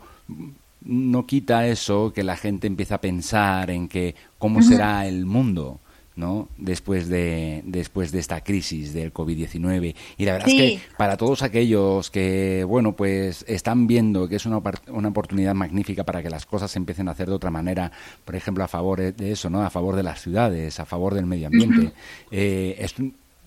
no 0.84 1.26
quita 1.26 1.68
eso 1.68 2.12
que 2.14 2.24
la 2.24 2.38
gente 2.38 2.68
empieza 2.68 2.96
a 2.96 3.02
pensar 3.02 3.70
en 3.70 3.88
que 3.88 4.16
cómo 4.38 4.62
será 4.62 5.08
el 5.08 5.26
mundo 5.26 5.80
¿no? 6.16 6.50
Después 6.58 7.08
de, 7.08 7.62
después 7.66 8.12
de 8.12 8.20
esta 8.20 8.42
crisis 8.42 8.94
del 8.94 9.14
COVID-19. 9.14 9.96
Y 10.18 10.26
la 10.26 10.34
verdad 10.34 10.50
es 10.50 10.56
que 10.56 10.80
para 10.98 11.18
todos 11.18 11.42
aquellos 11.42 12.12
que, 12.12 12.64
bueno, 12.68 12.94
pues 12.94 13.46
están 13.48 13.88
viendo 13.88 14.28
que 14.28 14.36
es 14.36 14.46
una, 14.46 14.62
una 14.90 15.10
oportunidad 15.10 15.56
magnífica 15.56 16.04
para 16.04 16.22
que 16.22 16.30
las 16.30 16.46
cosas 16.46 16.72
se 16.72 16.80
empiecen 16.80 17.08
a 17.08 17.12
hacer 17.12 17.30
de 17.30 17.36
otra 17.36 17.50
manera, 17.50 17.92
por 18.26 18.36
ejemplo, 18.36 18.64
a 18.64 18.68
favor 18.68 19.14
de 19.14 19.32
eso, 19.32 19.50
¿no? 19.50 19.64
A 19.64 19.70
favor 19.70 19.96
de 19.96 20.04
las 20.04 20.22
ciudades, 20.22 20.80
a 20.80 20.86
favor 20.86 21.14
del 21.14 21.26
medio 21.26 21.48
ambiente. 21.48 21.92
Eh, 22.30 22.76
es 22.80 22.96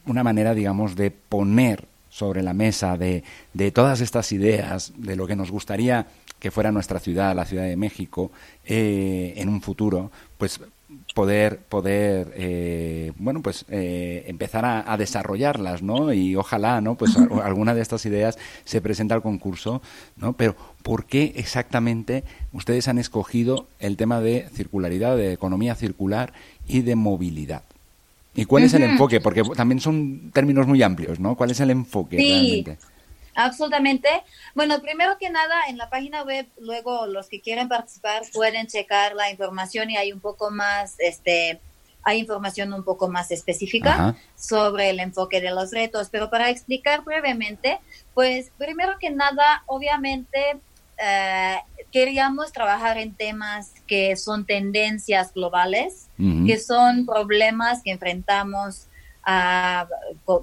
una 0.07 0.23
manera, 0.23 0.55
digamos, 0.55 0.97
de 0.97 1.11
poner 1.11 1.87
sobre 2.11 2.43
la 2.43 2.55
mesa 2.55 2.97
de, 2.97 3.25
de 3.55 3.73
todas 3.73 4.01
estas 4.01 4.31
ideas, 4.33 4.93
de 4.97 5.17
lo 5.17 5.27
que 5.27 5.37
nos 5.37 5.51
gustaría 5.51 6.07
que 6.45 6.51
fuera 6.51 6.71
nuestra 6.71 7.01
ciudad, 7.01 7.35
la 7.35 7.47
Ciudad 7.47 7.65
de 7.65 7.75
México, 7.75 8.31
eh, 8.67 9.33
en 9.39 9.49
un 9.49 9.63
futuro, 9.63 10.11
pues 10.37 10.61
poder 11.15 11.57
poder 11.57 12.35
eh, 12.37 13.13
bueno 13.17 13.41
pues 13.41 13.65
eh, 13.71 14.25
empezar 14.27 14.67
a, 14.67 14.97
desarrollarlas 14.99 15.83
no 15.83 16.13
y 16.13 16.37
ojalá 16.37 16.83
no 16.83 16.97
pues 16.97 17.17
alguna 17.43 17.75
de 17.75 17.81
estas 17.81 18.05
ideas 18.05 18.39
se 18.65 18.83
presenta 18.83 19.15
al 19.15 19.23
concurso 19.23 19.81
no 20.17 20.35
pero 20.35 20.55
por 20.83 21.07
qué 21.07 21.33
exactamente 21.37 22.25
ustedes 22.53 22.87
han 22.89 22.99
escogido 22.99 23.67
el 23.81 23.97
tema 23.97 24.21
de 24.21 24.47
circularidad 24.53 25.17
de 25.17 25.33
economía 25.33 25.75
circular 25.75 26.35
y 26.69 26.83
de 26.83 26.95
movilidad 26.95 27.63
y 28.35 28.45
cuál 28.45 28.65
es 28.65 28.75
el 28.75 28.83
enfoque 28.83 29.21
porque 29.21 29.43
también 29.57 29.81
son 29.81 30.31
términos 30.33 30.67
muy 30.67 30.83
amplios 30.83 31.19
no 31.19 31.37
cuál 31.37 31.51
es 31.51 31.61
el 31.61 31.71
enfoque 31.71 32.19
realmente 32.19 32.79
Absolutamente. 33.35 34.09
Bueno, 34.55 34.81
primero 34.81 35.19
que 35.19 35.31
nada, 35.31 35.55
en 35.69 35.79
la 35.79 35.91
página 35.91 36.23
web, 36.23 36.47
luego 36.59 37.07
los 37.07 37.29
que 37.29 37.41
quieren 37.41 37.69
participar 37.69 38.23
pueden 38.33 38.67
checar 38.67 39.15
la 39.15 39.31
información 39.31 39.91
y 39.91 39.97
hay 39.97 40.13
un 40.13 40.21
poco 40.21 40.51
más, 40.51 40.95
este, 40.99 41.61
hay 42.03 42.19
información 42.19 42.73
un 42.73 42.85
poco 42.85 43.09
más 43.09 43.31
específica 43.31 44.17
sobre 44.37 44.91
el 44.91 45.01
enfoque 45.01 45.41
de 45.41 45.51
los 45.51 45.73
retos. 45.73 46.09
Pero 46.11 46.31
para 46.31 46.51
explicar 46.51 47.03
brevemente, 47.03 47.81
pues 48.15 48.51
primero 48.57 48.99
que 49.01 49.11
nada, 49.11 49.65
obviamente, 49.67 50.59
eh, 50.99 51.57
queríamos 51.91 52.53
trabajar 52.53 52.99
en 52.99 53.15
temas 53.15 53.73
que 53.87 54.17
son 54.17 54.45
tendencias 54.45 55.33
globales, 55.33 56.09
que 56.47 56.59
son 56.59 57.07
problemas 57.07 57.83
que 57.83 57.91
enfrentamos 57.91 58.89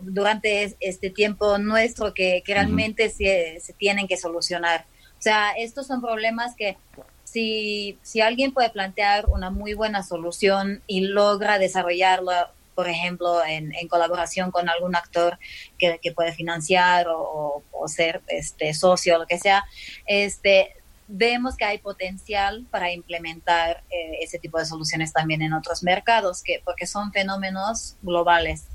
durante 0.02 0.76
este 0.80 1.10
tiempo 1.10 1.58
nuestro 1.58 2.14
que, 2.14 2.44
realmente 2.46 3.10
se, 3.10 3.60
se, 3.60 3.74
tienen 3.74 4.08
que 4.08 4.18
solucionar. 4.18 4.86
O 5.20 5.22
sea, 5.22 5.52
estos 5.52 5.88
son 5.88 6.02
problemas 6.02 6.56
que 6.56 6.78
si, 7.24 7.98
si 8.02 8.22
alguien 8.22 8.54
puede 8.54 8.70
plantear 8.70 9.26
una 9.28 9.50
muy 9.50 9.74
buena 9.74 10.04
solución 10.04 10.82
y 10.88 11.02
logra 11.02 11.60
desarrollarlo, 11.60 12.32
por 12.76 12.90
ejemplo, 12.90 13.44
en, 13.46 13.74
en 13.76 13.88
colaboración 13.88 14.52
con 14.52 14.68
algún 14.68 14.96
actor 14.96 15.38
que, 15.78 16.00
que 16.02 16.12
puede 16.12 16.34
financiar 16.34 17.08
o, 17.08 17.64
o, 17.72 17.88
ser 17.88 18.22
este 18.28 18.74
socio 18.74 19.16
o 19.16 19.20
lo 19.20 19.28
que 19.28 19.38
sea, 19.38 19.64
este 20.06 20.74
vemos 21.12 21.58
que 21.58 21.66
hay 21.66 21.78
potencial 21.80 22.66
para 22.72 22.92
implementar 22.92 23.84
eh, 23.90 24.20
ese 24.22 24.40
tipo 24.40 24.58
de 24.58 24.66
soluciones 24.66 25.12
también 25.12 25.42
en 25.42 25.54
otros 25.54 25.84
mercados, 25.84 26.42
que, 26.42 26.62
porque 26.64 26.88
son 26.88 27.12
fenómenos 27.12 27.98
globales. 28.02 28.68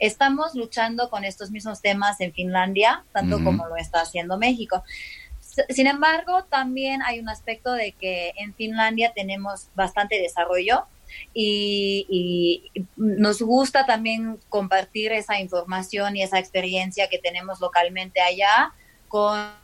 Estamos 0.00 0.54
luchando 0.54 1.08
con 1.08 1.24
estos 1.24 1.50
mismos 1.50 1.80
temas 1.80 2.20
en 2.20 2.32
Finlandia, 2.32 3.04
tanto 3.12 3.42
como 3.42 3.68
lo 3.68 3.76
está 3.76 4.00
haciendo 4.00 4.36
México. 4.38 4.82
Sin 5.68 5.86
embargo, 5.86 6.44
también 6.44 7.00
hay 7.02 7.20
un 7.20 7.28
aspecto 7.28 7.72
de 7.72 7.92
que 7.92 8.32
en 8.36 8.54
Finlandia 8.54 9.12
tenemos 9.14 9.68
bastante 9.76 10.20
desarrollo 10.20 10.86
y, 11.32 12.06
y, 12.74 12.84
nos 12.96 13.40
gusta 13.40 13.86
también 13.86 14.40
compartir 14.48 15.12
esa 15.12 15.38
información 15.38 16.16
y 16.16 16.22
esa 16.22 16.40
experiencia 16.40 17.08
que 17.08 17.20
tenemos 17.20 17.60
localmente 17.60 18.20
allá 18.20 18.72
con 19.06 19.63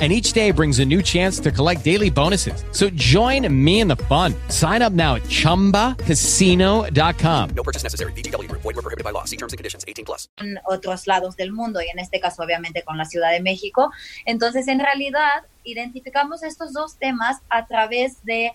and 0.00 0.12
each 0.12 0.32
day 0.32 0.52
brings 0.52 0.78
a 0.78 0.84
new 0.84 1.02
chance 1.02 1.40
to 1.40 1.50
collect 1.50 1.84
daily 1.84 2.10
bonuses. 2.10 2.62
So 2.70 2.88
join 2.90 3.52
me 3.52 3.80
in 3.80 3.88
the 3.88 3.96
fun. 3.96 4.32
Sign 4.48 4.80
up 4.80 4.92
now 4.92 5.16
at 5.16 5.24
ChumbaCasino.com. 5.24 7.50
No 7.56 7.62
purchase 7.64 7.82
necessary. 7.82 8.12
BGW. 8.12 8.46
Void 8.52 8.62
were 8.62 8.74
prohibited 8.74 9.02
by 9.02 9.10
law. 9.10 9.24
See 9.24 9.36
terms 9.36 9.52
and 9.52 9.58
conditions. 9.58 9.84
18 9.88 10.04
plus. 10.04 10.28
En 10.36 10.60
otros 10.66 11.08
lados 11.08 11.34
del 11.36 11.50
mundo 11.52 11.82
y 11.82 11.88
en 11.92 11.98
este 11.98 12.20
caso 12.20 12.44
obviamente 12.44 12.84
con 12.84 12.96
la 12.96 13.04
Ciudad 13.04 13.32
de 13.32 13.40
México. 13.40 13.90
Entonces 14.24 14.68
en 14.68 14.78
realidad 14.78 15.42
identificamos 15.64 16.44
estos 16.44 16.72
dos 16.72 16.96
temas 16.96 17.38
a 17.50 17.66
través 17.66 18.24
de 18.24 18.52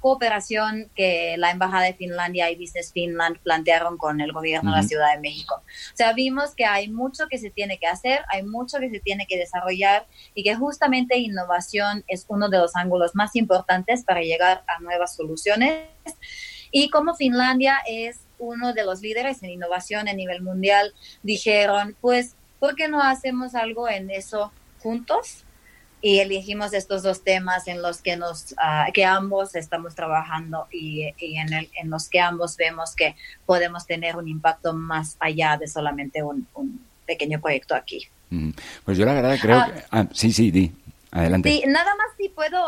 cooperación 0.00 0.90
que 0.94 1.36
la 1.38 1.50
Embajada 1.50 1.84
de 1.84 1.94
Finlandia 1.94 2.50
y 2.50 2.56
Business 2.56 2.92
Finland 2.92 3.38
plantearon 3.40 3.96
con 3.96 4.20
el 4.20 4.32
gobierno 4.32 4.70
de 4.70 4.78
la 4.78 4.82
Ciudad 4.82 5.14
de 5.14 5.20
México. 5.20 5.56
O 5.56 5.96
sea, 5.96 6.12
vimos 6.12 6.54
que 6.54 6.64
hay 6.64 6.88
mucho 6.88 7.28
que 7.28 7.38
se 7.38 7.50
tiene 7.50 7.78
que 7.78 7.86
hacer, 7.86 8.24
hay 8.28 8.42
mucho 8.42 8.78
que 8.78 8.90
se 8.90 9.00
tiene 9.00 9.26
que 9.26 9.36
desarrollar 9.36 10.06
y 10.34 10.42
que 10.42 10.54
justamente 10.54 11.18
innovación 11.18 12.04
es 12.08 12.24
uno 12.28 12.48
de 12.48 12.58
los 12.58 12.76
ángulos 12.76 13.14
más 13.14 13.36
importantes 13.36 14.04
para 14.04 14.20
llegar 14.20 14.64
a 14.66 14.80
nuevas 14.80 15.14
soluciones. 15.14 15.88
Y 16.70 16.90
como 16.90 17.14
Finlandia 17.14 17.78
es 17.86 18.20
uno 18.38 18.74
de 18.74 18.84
los 18.84 19.00
líderes 19.00 19.42
en 19.42 19.50
innovación 19.50 20.08
a 20.08 20.12
nivel 20.12 20.42
mundial, 20.42 20.92
dijeron, 21.22 21.96
pues, 22.00 22.36
¿por 22.60 22.74
qué 22.74 22.88
no 22.88 23.02
hacemos 23.02 23.54
algo 23.54 23.88
en 23.88 24.10
eso 24.10 24.52
juntos? 24.80 25.44
Y 26.00 26.18
elegimos 26.18 26.72
estos 26.72 27.02
dos 27.02 27.24
temas 27.24 27.66
en 27.66 27.82
los 27.82 28.00
que 28.00 28.16
nos 28.16 28.54
ah, 28.58 28.86
que 28.94 29.04
ambos 29.04 29.54
estamos 29.54 29.94
trabajando 29.94 30.66
y, 30.70 31.12
en, 31.20 31.52
el, 31.52 31.70
en 31.74 31.90
los 31.90 32.08
que 32.08 32.20
ambos 32.20 32.56
vemos 32.56 32.94
que 32.94 33.16
podemos 33.46 33.86
tener 33.86 34.16
un 34.16 34.28
impacto 34.28 34.72
más 34.72 35.16
allá 35.18 35.56
de 35.56 35.66
solamente 35.66 36.22
un, 36.22 36.46
pequeño 37.06 37.40
proyecto 37.40 37.74
aquí. 37.74 38.06
Pues 38.84 38.98
yo 38.98 39.06
la 39.06 39.14
verdad 39.14 39.38
creo 39.40 39.58
ah. 39.58 39.72
que... 39.72 39.84
Ah, 39.90 40.06
sí, 40.12 40.30
sí, 40.32 40.50
di. 40.50 40.70
Adelante. 41.10 41.48
Sí, 41.48 41.62
nada 41.66 41.94
más 41.96 42.08
si 42.18 42.28
puedo, 42.28 42.60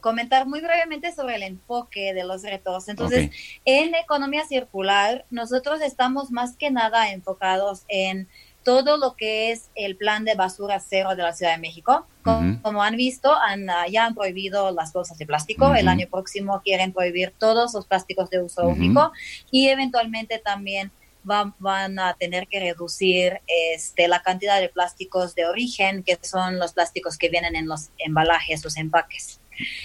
comentar 0.00 0.44
muy 0.44 0.60
brevemente 0.60 1.14
sobre 1.14 1.36
el 1.36 1.44
enfoque 1.44 2.12
de 2.12 2.24
los 2.24 2.42
retos. 2.42 2.88
Entonces, 2.88 3.30
en 3.64 3.94
economía 3.94 4.44
circular, 4.44 5.24
nosotros 5.30 5.80
estamos 5.80 6.32
más 6.32 6.56
que 6.56 6.72
nada 6.72 7.12
enfocados 7.12 7.84
en 7.86 8.26
todo 8.64 8.96
lo 8.96 9.14
que 9.16 9.50
es 9.50 9.70
el 9.74 9.96
plan 9.96 10.24
de 10.24 10.34
basura 10.34 10.80
cero 10.80 11.16
de 11.16 11.22
la 11.22 11.32
Ciudad 11.32 11.52
de 11.52 11.58
México. 11.58 12.06
Como, 12.22 12.82
han 12.82 12.96
visto, 12.96 13.34
han, 13.34 13.70
ah, 13.70 13.86
ya 13.88 14.04
han 14.04 14.14
prohibido 14.14 14.70
las 14.72 14.92
bolsas 14.92 15.16
de 15.16 15.26
plástico. 15.26 15.74
El 15.74 15.88
año 15.88 16.06
próximo 16.10 16.60
quieren 16.62 16.92
prohibir 16.92 17.32
todos 17.38 17.72
los 17.72 17.86
plásticos 17.86 18.28
de 18.28 18.42
uso 18.42 18.66
único 18.66 19.12
y 19.50 19.68
eventualmente 19.68 20.38
también 20.38 20.92
van, 21.22 21.54
van, 21.58 21.98
a 21.98 22.14
tener 22.14 22.46
que 22.46 22.60
reducir 22.60 23.40
este, 23.46 24.06
la 24.06 24.22
cantidad 24.22 24.60
de 24.60 24.68
plásticos 24.68 25.34
de 25.34 25.46
origen, 25.46 26.02
que 26.02 26.18
son 26.20 26.58
los 26.58 26.74
plásticos 26.74 27.16
que 27.16 27.30
vienen 27.30 27.56
en 27.56 27.66
los 27.66 27.88
embalajes, 27.98 28.62
los 28.62 28.76
empaques. 28.76 29.40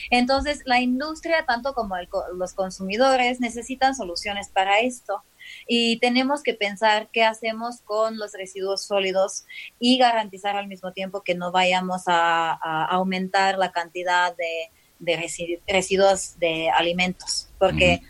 Entonces, 0.10 0.62
la 0.66 0.80
industria, 0.80 1.46
tanto 1.46 1.74
como 1.74 1.96
los 2.36 2.54
consumidores, 2.54 3.40
necesitan 3.40 3.96
soluciones 3.96 4.50
para 4.50 4.80
esto 4.80 5.24
y 5.68 6.00
tenemos 6.00 6.44
que 6.44 6.54
pensar 6.54 7.10
qué 7.12 7.24
hacemos 7.24 7.82
con 7.82 8.18
los 8.18 8.34
residuos 8.34 8.84
sólidos 8.84 9.46
y 9.80 9.98
garantizar 9.98 10.56
al 10.56 10.68
mismo 10.68 10.92
tiempo 10.92 11.22
que 11.22 11.36
no 11.36 11.52
vayamos 11.52 12.04
a, 12.08 12.54
aumentar 12.88 13.58
la 13.58 13.72
cantidad 13.72 14.36
de, 14.36 15.60
residuos 15.68 16.40
de 16.40 16.70
alimentos, 16.70 17.50
porque 17.60 18.02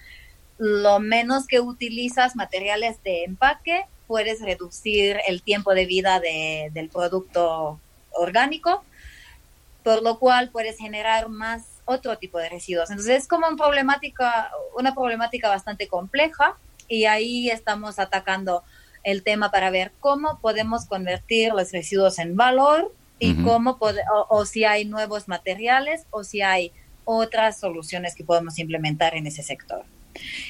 lo 0.58 1.00
menos 1.00 1.48
que 1.48 1.60
utilizas 1.60 2.36
materiales 2.36 3.02
de 3.04 3.24
empaque, 3.24 3.86
puedes 4.08 4.42
reducir 4.42 5.20
el 5.28 5.42
tiempo 5.42 5.74
de 5.74 5.86
vida 5.86 6.20
del 6.20 6.90
producto 6.90 7.80
orgánico, 8.12 8.84
por 9.84 10.02
lo 10.02 10.20
cual 10.20 10.50
puedes 10.50 10.78
generar 10.78 11.30
más 11.30 11.64
otro 11.86 12.18
tipo 12.18 12.38
de 12.40 12.50
residuos. 12.50 12.90
Entonces 12.90 13.24
es 13.24 13.28
como 13.28 13.48
una 13.48 13.58
problemática, 13.58 14.52
una 14.76 14.94
problemática 14.94 15.50
bastante 15.50 15.88
compleja 15.88 16.58
y 16.88 17.06
ahí 17.06 17.50
estamos 17.50 18.00
atacando 18.00 18.64
el 19.04 19.24
tema 19.24 19.52
para 19.52 19.70
ver 19.70 19.92
cómo 20.00 20.40
podemos 20.40 20.86
convertir 20.86 21.54
los 21.54 21.72
residuos 21.72 22.20
en 22.20 22.36
valor 22.36 22.92
y 23.20 23.36
cómo 23.44 23.78
o, 24.30 24.46
si 24.46 24.66
hay 24.66 24.84
nuevos 24.86 25.28
materiales 25.28 26.06
o 26.10 26.24
si 26.24 26.42
hay 26.42 26.72
otras 27.06 27.60
soluciones 27.60 28.16
que 28.16 28.24
podemos 28.24 28.60
implementar 28.60 29.16
en 29.16 29.28
ese 29.28 29.44
sector. 29.44 29.86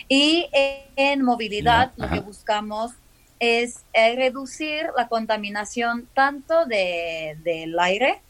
Y 0.07 0.47
en, 0.95 1.21
movilidad 1.21 1.91
lo 1.97 2.09
que 2.09 2.19
buscamos 2.21 2.91
es 3.39 3.83
eh, 3.93 4.15
reducir 4.15 4.87
la 4.97 5.09
contaminación 5.09 6.07
tanto 6.13 6.65
del 6.65 7.79
aire 7.79 8.21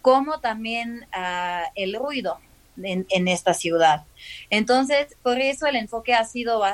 como 0.00 0.40
también 0.40 1.06
ah, 1.12 1.64
el 1.74 1.94
ruido 1.94 2.38
en, 2.82 3.28
esta 3.28 3.54
ciudad. 3.54 4.04
Entonces, 4.50 5.08
por 5.22 5.40
eso 5.40 5.66
el 5.66 5.76
enfoque 5.76 6.14
ha 6.14 6.24
sido 6.24 6.60
uh, 6.60 6.64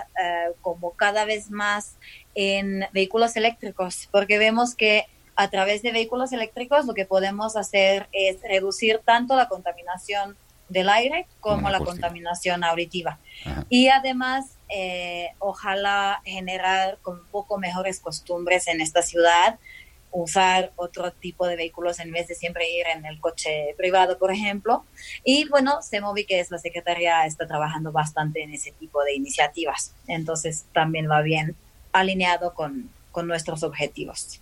como 0.61 0.93
cada 0.93 1.25
vez 1.25 1.51
más 1.51 1.97
en 2.35 2.85
vehículos 2.93 3.37
eléctricos, 3.37 4.09
porque 4.11 4.39
vemos 4.39 4.75
que 4.75 5.07
a 5.37 5.49
través 5.51 5.83
de 5.83 5.93
vehículos 5.93 6.33
eléctricos 6.33 6.87
lo 6.87 6.95
que 6.95 7.07
podemos 7.07 7.57
hacer 7.57 8.09
es 8.13 8.41
reducir 8.43 9.01
tanto 9.05 9.37
la 9.37 9.49
contaminación 9.49 10.37
del 10.69 10.89
aire 10.89 11.27
como 11.41 11.71
la 11.71 11.81
contaminación 11.81 12.63
auditiva. 12.65 13.19
Y 13.69 13.89
además, 13.89 14.57
eh, 14.69 15.31
ojalá 15.39 16.21
generar 16.25 16.99
con 17.03 17.21
un 17.21 17.27
poco 17.27 17.59
mejores 17.59 18.01
costumbres 18.01 18.69
en 18.69 18.81
esta 18.81 19.03
ciudad 19.03 19.59
usar 20.11 20.73
otro 20.77 21.11
tipo 21.13 21.47
de 21.47 21.57
vehículos 21.57 22.01
en 22.01 22.13
vez 22.13 22.29
de 22.29 22.35
siempre 22.35 22.71
ir 22.71 22.87
en 22.95 23.07
el 23.07 23.21
coche 23.21 23.75
privado, 23.77 24.19
por 24.19 24.33
ejemplo. 24.33 24.85
Y 25.25 25.49
bueno, 25.49 25.81
CEMOVI, 25.83 26.25
que 26.25 26.41
es 26.41 26.51
la 26.51 26.59
secretaria, 26.59 27.27
está 27.27 27.47
trabajando 27.47 27.93
bastante 27.93 28.43
en 28.43 28.53
ese 28.53 28.73
tipo 28.73 29.03
de 29.05 29.15
iniciativas. 29.15 29.95
Entonces 30.07 30.67
también 30.73 31.09
va 31.11 31.23
bien 31.23 31.55
alineado 31.93 32.55
con, 32.55 32.91
nuestros 33.19 33.65
objetivos. 33.65 34.41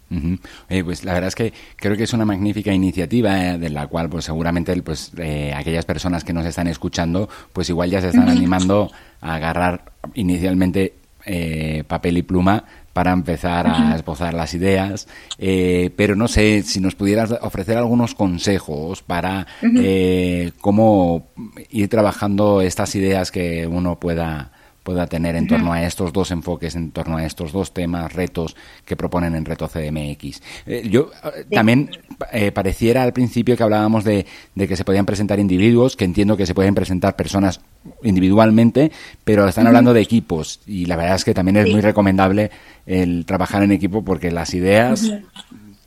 pues 0.85 1.03
la 1.03 1.15
verdad 1.15 1.29
es 1.29 1.35
que 1.35 1.55
creo 1.77 1.97
que 1.97 2.03
es 2.03 2.13
una 2.13 2.27
magnífica 2.27 2.75
iniciativa 2.75 3.43
eh, 3.43 3.59
de 3.59 3.71
la 3.71 3.87
cual 3.87 4.11
pues 4.11 4.27
seguramente 4.27 4.77
pues 4.83 5.13
eh, 5.17 5.55
aquellas 5.57 5.87
personas 5.87 6.25
que 6.25 6.35
nos 6.35 6.45
están 6.45 6.67
escuchando 6.67 7.27
pues 7.55 7.71
igual 7.71 7.89
ya 7.89 8.03
se 8.03 8.09
están 8.09 8.29
animando 8.29 8.91
a 9.23 9.37
agarrar 9.37 9.93
inicialmente 10.13 10.93
eh, 11.25 11.85
papel 11.89 12.19
y 12.19 12.23
pluma 12.23 12.65
para 12.97 13.13
empezar 13.13 13.67
a 13.67 13.95
esbozar 13.95 14.33
las 14.33 14.55
ideas, 14.55 15.07
eh, 15.37 15.91
pero 15.97 16.17
no 16.17 16.29
sé 16.29 16.63
si 16.63 16.81
nos 16.81 16.95
pudieras 16.95 17.31
ofrecer 17.43 17.77
algunos 17.77 18.15
consejos 18.15 19.03
para 19.03 19.47
eh, 19.61 20.53
cómo 20.63 21.29
ir 21.69 21.91
trabajando 21.91 22.63
estas 22.63 22.95
ideas 22.95 23.31
que 23.31 23.67
uno 23.67 24.01
pueda 24.01 24.51
pueda 24.87 25.09
tener 25.09 25.35
en 25.35 25.49
torno 25.49 25.73
a 25.73 25.83
estos 25.83 26.13
dos 26.13 26.31
enfoques, 26.31 26.77
en 26.77 26.93
torno 26.93 27.17
a 27.17 27.27
estos 27.27 27.51
dos 27.51 27.75
temas, 27.75 28.13
retos 28.13 28.55
que 28.85 28.95
proponen 28.95 29.35
en 29.35 29.45
Reto 29.45 29.67
CDMX. 29.67 30.41
Eh, 30.65 30.89
yo 30.89 31.11
eh, 31.25 31.45
también 31.51 31.91
eh, 32.33 32.53
pareciera 32.53 33.03
al 33.03 33.13
principio 33.13 33.57
que 33.57 33.65
hablábamos 33.65 34.05
de, 34.05 34.25
que 34.57 34.77
se 34.77 34.85
podían 34.85 35.05
presentar 35.05 35.41
individuos, 35.41 35.97
que 35.97 36.05
entiendo 36.05 36.37
que 36.37 36.47
se 36.47 36.55
pueden 36.55 36.77
presentar 36.77 37.17
personas 37.17 37.61
individualmente, 38.05 38.93
pero 39.25 39.49
están 39.49 39.67
hablando 39.67 39.93
de 39.93 40.03
equipos 40.03 40.61
y 40.67 40.87
la 40.87 40.95
verdad 40.95 41.17
es 41.17 41.25
que 41.25 41.35
también 41.35 41.57
es 41.57 41.69
muy 41.69 41.81
recomendable 41.81 42.53
el 42.87 43.27
trabajar 43.27 43.65
en 43.65 43.73
equipo 43.73 44.05
porque 44.05 44.31
las 44.31 44.55
ideas 44.55 45.13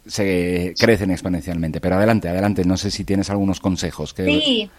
se 0.07 0.73
crecen 0.77 1.11
exponencialmente. 1.11 1.79
Pero 1.79 1.95
adelante, 1.95 2.27
adelante, 2.27 2.65
no 2.65 2.75
sé 2.75 2.91
si 2.91 3.05
tienes 3.05 3.29
algunos 3.29 3.61
consejos. 3.61 4.13
Que... 4.13 4.25
Sí. 4.25 4.69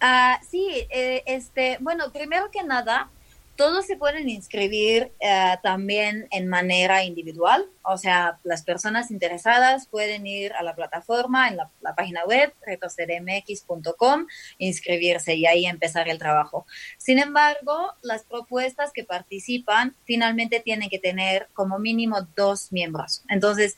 Ah, 0.00 0.40
sí, 0.50 0.86
este, 0.90 1.78
bueno, 1.80 2.10
primero 2.12 2.50
que 2.50 2.64
nada, 2.64 3.10
todos 3.56 3.86
se 3.86 3.96
pueden 3.96 4.28
inscribir 4.28 5.12
eh, 5.20 5.56
también 5.62 6.26
en 6.30 6.48
manera 6.48 7.04
individual, 7.04 7.68
o 7.82 7.96
sea, 7.96 8.38
las 8.42 8.62
personas 8.62 9.10
interesadas 9.10 9.86
pueden 9.88 10.26
ir 10.26 10.52
a 10.54 10.62
la 10.62 10.74
plataforma 10.74 11.48
en 11.48 11.56
la, 11.56 11.70
página 11.96 12.24
web 12.24 12.52
retocdmx.com, 12.66 14.26
inscribirse 14.58 15.34
y 15.34 15.46
ahí 15.46 15.66
empezar 15.66 16.08
el 16.08 16.18
trabajo. 16.18 16.66
Sin 16.98 17.18
embargo, 17.18 17.92
las 18.02 18.24
propuestas 18.24 18.90
que 18.92 19.04
participan 19.04 19.94
finalmente 20.04 20.60
tienen 20.60 20.88
que 20.88 20.98
tener 20.98 21.48
como 21.52 21.78
mínimo 21.78 22.22
dos 22.36 22.72
miembros. 22.72 23.22
Entonces, 23.28 23.76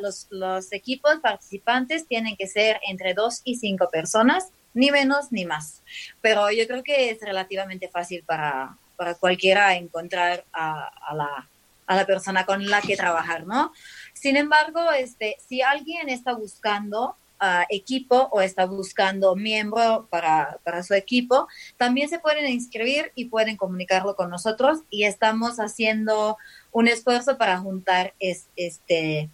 los, 0.00 0.26
los 0.30 0.72
equipos 0.72 1.20
participantes 1.22 2.06
tienen 2.06 2.36
que 2.36 2.46
ser 2.46 2.80
entre 2.88 3.14
dos 3.14 3.40
y 3.44 3.56
cinco 3.56 3.88
personas 3.90 4.52
ni 4.74 4.90
menos 4.90 5.32
ni 5.32 5.44
más. 5.44 5.82
Pero 6.20 6.50
yo 6.50 6.66
creo 6.66 6.82
que 6.82 7.10
es 7.10 7.20
relativamente 7.20 7.88
fácil 7.88 8.24
para, 8.24 8.76
para 9.00 9.14
cualquiera 9.14 9.74
encontrar 9.76 10.44
a, 10.52 10.90
la, 11.14 11.48
a 11.86 11.96
la 11.96 12.04
persona 12.04 12.44
con 12.44 12.68
la 12.68 12.82
que 12.82 12.98
trabajar, 12.98 13.46
¿no? 13.46 13.72
Sin 14.12 14.36
embargo, 14.36 14.92
este, 14.92 15.38
si 15.48 15.62
alguien 15.62 16.10
está 16.10 16.34
buscando 16.34 17.16
uh, 17.40 17.64
equipo 17.70 18.28
o 18.30 18.42
está 18.42 18.66
buscando 18.66 19.34
miembro 19.36 20.06
para, 20.10 20.58
para, 20.64 20.82
su 20.82 20.92
equipo, 20.92 21.48
también 21.78 22.10
se 22.10 22.18
pueden 22.18 22.46
inscribir 22.50 23.10
y 23.14 23.30
pueden 23.30 23.56
comunicarlo 23.56 24.16
con 24.16 24.28
nosotros 24.28 24.80
y 24.90 25.04
estamos 25.04 25.60
haciendo 25.60 26.36
un 26.70 26.86
esfuerzo 26.86 27.38
para 27.38 27.56
juntar 27.56 28.12
este, 28.54 29.30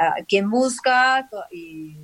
a 0.00 0.24
quien 0.26 0.48
busca 0.48 1.28
y 1.50 1.98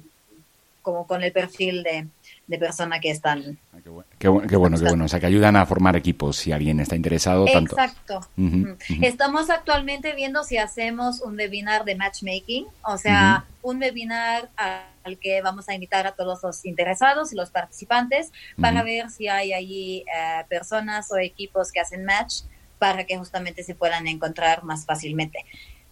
como 0.89 1.07
con 1.07 1.23
el 1.23 1.33
perfil 1.33 1.83
de, 1.83 2.07
de 2.47 2.59
persona 2.59 2.99
que 2.99 3.11
están. 3.11 3.59
Ah, 3.75 3.79
qué, 4.19 4.29
bueno, 4.29 4.49
qué, 4.49 4.57
bueno, 4.57 5.05
O 5.05 5.09
sea, 5.09 5.21
que 5.21 5.27
ayudan 5.27 5.55
a 5.55 5.67
formar 5.67 5.97
equipos 5.97 6.37
si 6.37 6.51
alguien 6.51 6.81
está 6.81 6.97
interesado. 6.97 7.47
Exacto. 7.47 8.27
Estamos 9.03 9.51
actualmente 9.51 10.15
viendo 10.15 10.45
si 10.45 10.57
hacemos 10.57 11.21
un 11.21 11.37
webinar 11.37 11.85
de 11.85 11.95
matchmaking, 11.95 12.67
o 12.83 12.97
sea, 12.97 13.45
un 13.61 13.83
webinar 13.83 14.49
al 14.57 15.19
que 15.19 15.43
vamos 15.43 15.69
a 15.69 15.75
invitar 15.75 16.07
a 16.07 16.13
todos 16.13 16.43
los 16.43 16.65
interesados 16.65 17.35
y 17.35 17.37
los 17.37 17.51
participantes 17.51 18.33
para 18.59 18.83
ver 18.83 19.11
si 19.11 19.29
hay 19.29 19.53
allí 19.53 19.99
eh, 19.99 20.45
personas 20.49 21.13
o 21.13 21.19
equipos 21.19 21.71
que 21.71 21.81
hacen 21.81 22.07
match 22.07 22.45
para 22.79 23.05
que 23.05 23.19
justamente 23.19 23.63
se 23.63 23.75
puedan 23.75 24.07
encontrar 24.07 24.65
más 24.65 24.87
fácilmente. 24.87 25.45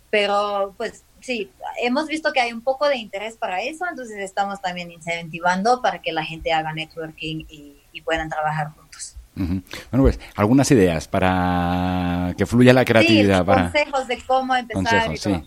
Pero 0.08 0.72
pues 0.78 1.04
sí, 1.26 1.50
hemos 1.82 2.06
visto 2.06 2.32
que 2.32 2.40
hay 2.40 2.52
un 2.52 2.62
poco 2.62 2.88
de 2.88 2.96
interés 2.96 3.36
para 3.36 3.60
eso, 3.60 3.84
entonces 3.90 4.18
estamos 4.18 4.62
también 4.62 4.90
incentivando 4.92 5.82
para 5.82 6.00
que 6.00 6.12
la 6.12 6.24
gente 6.24 6.52
haga 6.52 6.72
networking 6.72 7.44
y, 7.48 7.82
puedan 8.04 8.28
trabajar 8.28 8.72
juntos. 8.72 9.16
Bueno, 9.34 10.04
pues 10.04 10.20
algunas 10.36 10.70
ideas 10.70 11.08
para 11.08 12.34
que 12.36 12.44
fluya 12.46 12.74
la 12.74 12.84
creatividad. 12.84 13.40
Sí, 13.40 13.46
consejos 13.46 14.06
de 14.06 14.22
cómo 14.24 14.54
empezar. 14.54 15.12
y 15.12 15.18
todo. 15.18 15.42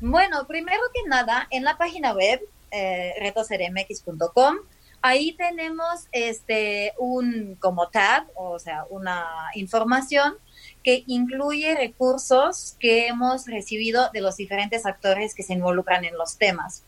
Bueno, 0.00 0.46
primero 0.46 0.82
que 0.92 1.08
nada, 1.08 1.48
en 1.50 1.64
la 1.64 1.76
página 1.78 2.12
web 2.12 2.40
eh, 2.70 3.14
retosrmx.com 3.18 4.56
ahí 5.04 5.36
tenemos 5.36 6.08
este 6.12 6.94
un 6.98 7.56
como 7.60 7.88
tab, 7.90 8.26
o 8.34 8.58
sea, 8.58 8.86
una 8.88 9.26
información 9.54 10.38
que 10.82 11.04
incluye 11.06 11.74
recursos 11.74 12.74
que 12.80 13.08
hemos 13.08 13.46
recibido 13.46 14.08
de 14.14 14.22
los 14.22 14.38
diferentes 14.38 14.86
actores 14.86 15.34
que 15.34 15.42
se 15.42 15.52
involucran 15.52 16.06
en 16.06 16.16
los 16.16 16.38
temas. 16.38 16.86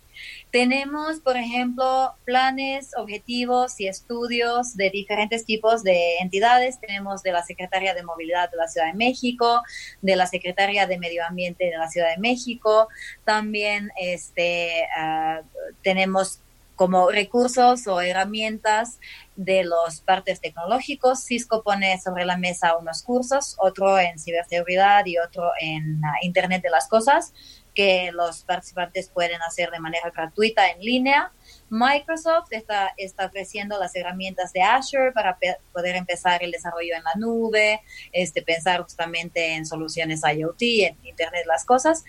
Tenemos, 0.51 1.21
por 1.21 1.37
ejemplo, 1.37 2.15
planes, 2.25 2.93
objetivos 2.97 3.79
y 3.81 3.87
estudios 3.87 4.75
de 4.75 4.89
diferentes 4.89 5.45
tipos 5.45 5.83
de 5.83 6.17
entidades. 6.21 6.81
Tenemos 6.81 7.23
de 7.23 7.33
la 7.33 7.43
Secretaría 7.43 7.93
de 7.93 8.03
Movilidad 8.03 8.51
de 8.51 8.57
la 8.57 8.67
Ciudad 8.67 8.87
de 8.87 8.95
México, 8.95 9.61
de 10.01 10.17
la 10.17 10.27
Secretaría 10.27 10.87
de 10.87 10.99
Medio 10.99 11.23
Ambiente 11.23 11.67
de 11.67 11.77
la 11.77 11.91
Ciudad 11.91 12.09
de 12.09 12.19
México. 12.19 12.89
También 13.27 13.91
este, 14.01 14.87
uh, 14.99 15.45
tenemos 15.83 16.41
como 16.77 17.11
recursos 17.11 17.87
o 17.87 18.01
herramientas 18.01 19.01
de 19.35 19.65
los 19.65 20.01
partes 20.03 20.41
tecnológicos. 20.41 21.25
Cisco 21.25 21.63
pone 21.63 21.99
sobre 21.99 22.25
la 22.25 22.37
mesa 22.37 22.77
unos 22.77 23.03
cursos, 23.03 23.57
otro 23.59 23.99
en 23.99 24.19
ciberseguridad 24.19 25.05
y 25.07 25.19
otro 25.19 25.51
en 25.61 25.97
uh, 25.97 26.09
Internet 26.23 26.63
de 26.63 26.71
las 26.71 26.89
Cosas, 26.89 27.33
que 27.75 28.11
los 28.13 28.43
participantes 28.45 29.09
pueden 29.09 29.43
hacer 29.43 29.71
de 29.71 29.81
manera 29.81 30.11
gratuita 30.11 30.71
en 30.71 30.81
línea. 30.81 31.33
Microsoft 31.69 32.49
está, 32.51 32.93
está 32.97 33.27
ofreciendo 33.27 33.79
las 33.79 33.95
herramientas 33.95 34.53
de 34.53 34.63
Azure 34.63 35.13
para 35.13 35.39
poder 35.73 35.97
empezar 35.97 36.43
el 36.43 36.53
desarrollo 36.53 36.95
en 36.95 37.05
la 37.05 37.15
nube, 37.17 37.83
este, 38.13 38.43
pensar 38.43 38.83
justamente 38.83 39.55
en 39.55 39.67
soluciones 39.67 40.23
IoT, 40.23 40.63
en 40.63 40.97
Internet 41.05 41.43
de 41.43 41.47
las 41.47 41.65
Cosas. 41.65 42.05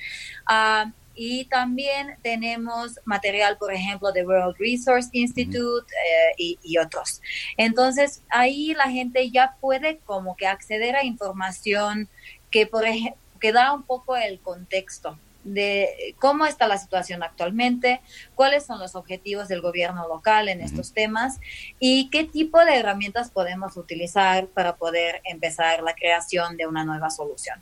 Uh, 0.50 0.92
y 1.18 1.46
también 1.46 2.16
tenemos 2.22 3.00
material, 3.04 3.58
por 3.58 3.74
ejemplo, 3.74 4.12
de 4.12 4.26
World 4.26 4.56
Resource 4.60 5.10
Institute 5.14 5.92
eh, 5.92 6.36
y, 6.38 6.60
y, 6.62 6.78
otros. 6.78 7.22
Entonces, 7.58 8.22
ahí 8.30 8.74
la 8.76 8.90
gente 8.90 9.30
ya 9.32 9.58
puede 9.60 9.98
como 10.06 10.38
que 10.38 10.46
acceder 10.46 10.96
a 10.96 11.04
información 11.04 12.08
que, 12.52 12.68
por 12.68 12.86
ejemplo, 12.86 13.20
que 13.40 13.52
da 13.52 13.74
un 13.74 13.84
poco 13.84 14.16
el 14.16 14.40
contexto 14.40 15.18
de 15.44 16.16
cómo 16.20 16.46
está 16.46 16.68
la 16.68 16.78
situación 16.78 17.24
actualmente, 17.24 18.02
cuáles 18.36 18.66
son 18.66 18.80
los 18.80 18.96
objetivos 18.96 19.48
del 19.48 19.62
gobierno 19.62 20.08
local 20.08 20.50
en 20.50 20.62
estos 20.62 20.94
temas 20.94 21.40
y 21.80 22.10
qué 22.10 22.26
tipo 22.26 22.64
de 22.66 22.76
herramientas 22.76 23.32
podemos 23.32 23.78
utilizar 23.78 24.48
para 24.48 24.76
poder 24.76 25.22
empezar 25.24 25.82
la 25.84 25.96
creación 25.96 26.58
de 26.58 26.68
una 26.68 26.84
nueva 26.84 27.10
solución. 27.10 27.62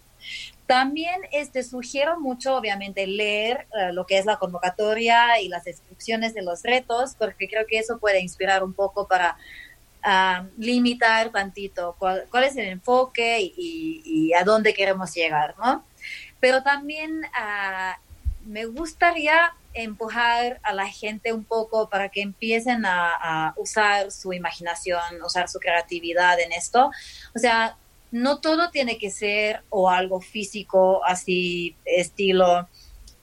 También 0.67 1.21
este, 1.32 1.63
sugiero 1.63 2.19
mucho, 2.19 2.56
obviamente, 2.56 3.06
leer 3.06 3.67
uh, 3.71 3.93
lo 3.93 4.06
que 4.08 4.17
es 4.17 4.25
la 4.25 4.38
convocatoria 4.38 5.39
y 5.39 5.47
las 5.47 5.63
descripciones 5.63 6.34
de 6.34 6.41
los 6.41 6.63
retos, 6.63 7.15
porque 7.17 7.47
creo 7.47 7.67
que 7.67 7.78
eso 7.78 7.99
puede 7.99 8.19
inspirar 8.19 8.63
un 8.63 8.73
poco 8.73 9.08
para 9.08 9.38
limitar 10.58 11.32
tantito 11.32 11.95
cuál, 11.97 12.28
cuál, 12.30 12.43
es 12.43 12.56
el 12.58 12.67
enfoque 12.67 13.39
y, 13.41 14.32
a 14.34 14.43
dónde 14.43 14.75
queremos 14.75 15.12
llegar, 15.15 15.56
¿no? 15.58 15.84
Pero 16.39 16.62
también 16.62 17.21
uh, 17.23 18.47
me 18.47 18.65
gustaría 18.65 19.56
empujar 19.73 20.60
a 20.62 20.73
la 20.73 20.88
gente 20.88 21.34
un 21.34 21.43
poco 21.43 21.89
para 21.89 22.10
que 22.10 22.21
empiecen 22.21 22.86
a, 22.86 23.13
a 23.19 23.54
usar 23.58 24.12
su 24.12 24.32
imaginación, 24.32 25.01
usar 25.25 25.49
su 25.49 25.60
creatividad 25.60 26.39
en 26.39 26.51
esto. 26.51 26.91
O 27.36 27.39
sea, 27.39 27.75
no 28.15 28.39
todo 28.39 28.69
tiene 28.69 28.97
que 28.97 29.12
ser 29.12 29.63
o 29.69 29.89
algo 29.89 30.21
físico, 30.21 31.04
así 31.04 31.75
estilo 31.84 32.69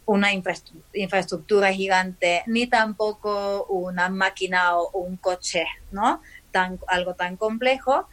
una 0.05 0.29
infraestructura 0.35 1.73
gigante, 1.73 2.43
ni 2.47 2.67
tampoco 2.67 3.65
una 3.71 4.11
máquina 4.11 4.77
o 4.77 4.99
un 4.99 5.17
coche, 5.17 5.65
¿no? 5.93 6.21
Tan, 6.51 6.79
algo 6.89 7.15
tan 7.15 7.39
complejo. 7.39 8.07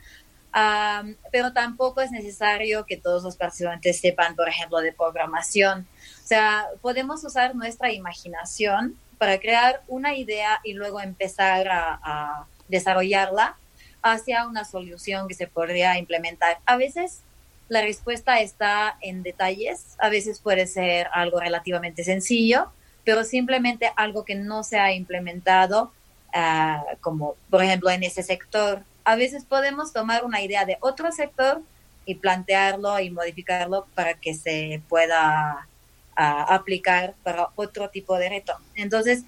Um, 0.55 1.15
pero 1.33 1.51
tampoco 1.51 1.99
es 1.99 2.11
necesario 2.11 2.85
que 2.85 2.95
todos 2.95 3.23
los 3.23 3.35
participantes 3.35 3.99
sepan, 3.99 4.37
por 4.37 4.47
ejemplo, 4.47 4.79
de 4.79 4.93
programación. 4.93 5.85
O 6.23 6.27
sea, 6.27 6.65
podemos 6.81 7.25
usar 7.25 7.55
nuestra 7.55 7.91
imaginación 7.91 8.97
para 9.17 9.37
crear 9.37 9.83
una 9.89 10.15
idea 10.15 10.61
y 10.63 10.73
luego 10.73 11.01
empezar 11.01 11.67
a 11.69 12.45
desarrollarla 12.69 13.57
hacia 14.01 14.47
una 14.47 14.65
solución 14.65 15.27
que 15.27 15.33
se 15.33 15.47
podría 15.47 15.97
implementar. 15.97 16.59
A 16.65 16.77
veces 16.77 17.21
la 17.69 17.81
respuesta 17.81 18.39
está 18.39 18.97
en 19.01 19.23
detalles, 19.23 19.95
a 19.99 20.09
veces 20.09 20.39
puede 20.39 20.67
ser 20.67 21.07
algo 21.13 21.39
relativamente 21.39 22.03
sencillo, 22.03 22.71
pero 23.03 23.23
simplemente 23.23 23.91
algo 23.95 24.25
que 24.25 24.35
no 24.35 24.63
se 24.63 24.79
ha 24.79 24.93
implementado, 24.93 25.91
uh, 26.33 26.97
como 27.01 27.35
por 27.49 27.63
ejemplo 27.63 27.89
en 27.89 28.03
ese 28.03 28.23
sector. 28.23 28.83
A 29.03 29.15
veces 29.15 29.45
podemos 29.45 29.93
tomar 29.93 30.25
una 30.25 30.41
idea 30.41 30.65
de 30.65 30.77
otro 30.81 31.11
sector 31.11 31.61
y 32.05 32.15
plantearlo 32.15 32.99
y 32.99 33.11
modificarlo 33.11 33.85
para 33.93 34.15
que 34.15 34.33
se 34.33 34.81
pueda 34.89 35.67
uh, 36.17 36.53
aplicar 36.53 37.13
para 37.23 37.49
otro 37.55 37.89
tipo 37.89 38.17
de 38.17 38.29
reto. 38.29 38.53
Entonces, 38.75 39.23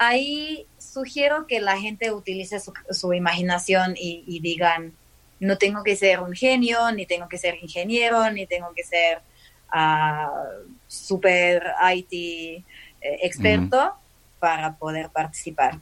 ahí 0.00 0.66
sugiero 0.78 1.46
que 1.46 1.60
la 1.60 1.78
gente 1.78 2.10
utilice 2.10 2.58
su, 2.58 2.72
su 2.90 3.12
imaginación 3.12 3.94
y, 3.98 4.24
y, 4.26 4.40
digan, 4.40 4.94
no 5.40 5.58
tengo 5.58 5.82
que 5.84 5.94
ser 5.94 6.20
un 6.20 6.32
genio, 6.32 6.90
ni 6.92 7.04
tengo 7.04 7.28
que 7.28 7.36
ser 7.36 7.58
ingeniero, 7.60 8.30
ni 8.30 8.46
tengo 8.46 8.72
que 8.74 8.82
ser 8.82 9.20
uh, 9.74 10.66
super 10.88 11.62
IT 11.94 12.12
eh, 12.12 12.64
experto 13.22 13.76
uh 13.76 13.80
-huh. 13.80 13.94
para 14.40 14.76
poder 14.76 15.10
participar. 15.10 15.78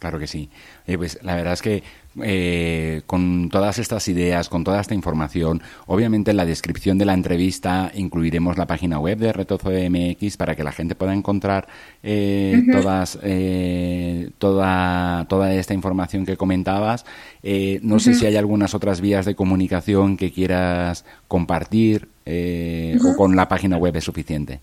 Claro 0.00 0.18
que 0.18 0.26
sí. 0.26 0.50
Eh, 0.88 0.96
pues 0.96 1.22
la 1.22 1.36
verdad 1.36 1.52
es 1.52 1.62
que 1.62 1.84
eh, 2.22 3.02
con 3.06 3.48
todas 3.50 3.78
estas 3.78 4.08
ideas, 4.08 4.48
con 4.48 4.64
toda 4.64 4.80
esta 4.80 4.94
información, 4.94 5.62
obviamente 5.86 6.32
en 6.32 6.36
la 6.36 6.44
descripción 6.44 6.98
de 6.98 7.04
la 7.04 7.14
entrevista 7.14 7.92
incluiremos 7.94 8.58
la 8.58 8.66
página 8.66 8.98
web 8.98 9.18
de 9.18 9.32
Retozo 9.32 9.70
MX 9.70 10.36
para 10.36 10.56
que 10.56 10.64
la 10.64 10.72
gente 10.72 10.94
pueda 10.94 11.14
encontrar 11.14 11.68
eh, 12.02 12.54
uh 12.56 12.60
-huh. 12.62 12.72
todas, 12.72 13.18
eh, 13.22 14.30
toda, 14.38 15.26
toda 15.28 15.54
esta 15.54 15.74
información 15.74 16.26
que 16.26 16.36
comentabas. 16.36 17.04
Eh, 17.42 17.78
no 17.82 17.94
uh 17.94 17.98
-huh. 17.98 18.02
sé 18.02 18.14
si 18.14 18.26
hay 18.26 18.36
algunas 18.36 18.74
otras 18.74 19.00
vías 19.00 19.24
de 19.24 19.34
comunicación 19.34 20.16
que 20.16 20.32
quieras 20.32 21.04
compartir 21.28 22.08
eh, 22.26 22.96
uh 22.98 23.02
-huh. 23.02 23.12
o 23.12 23.16
con 23.16 23.36
la 23.36 23.48
página 23.48 23.76
web 23.76 23.96
es 23.96 24.04
suficiente. 24.04 24.60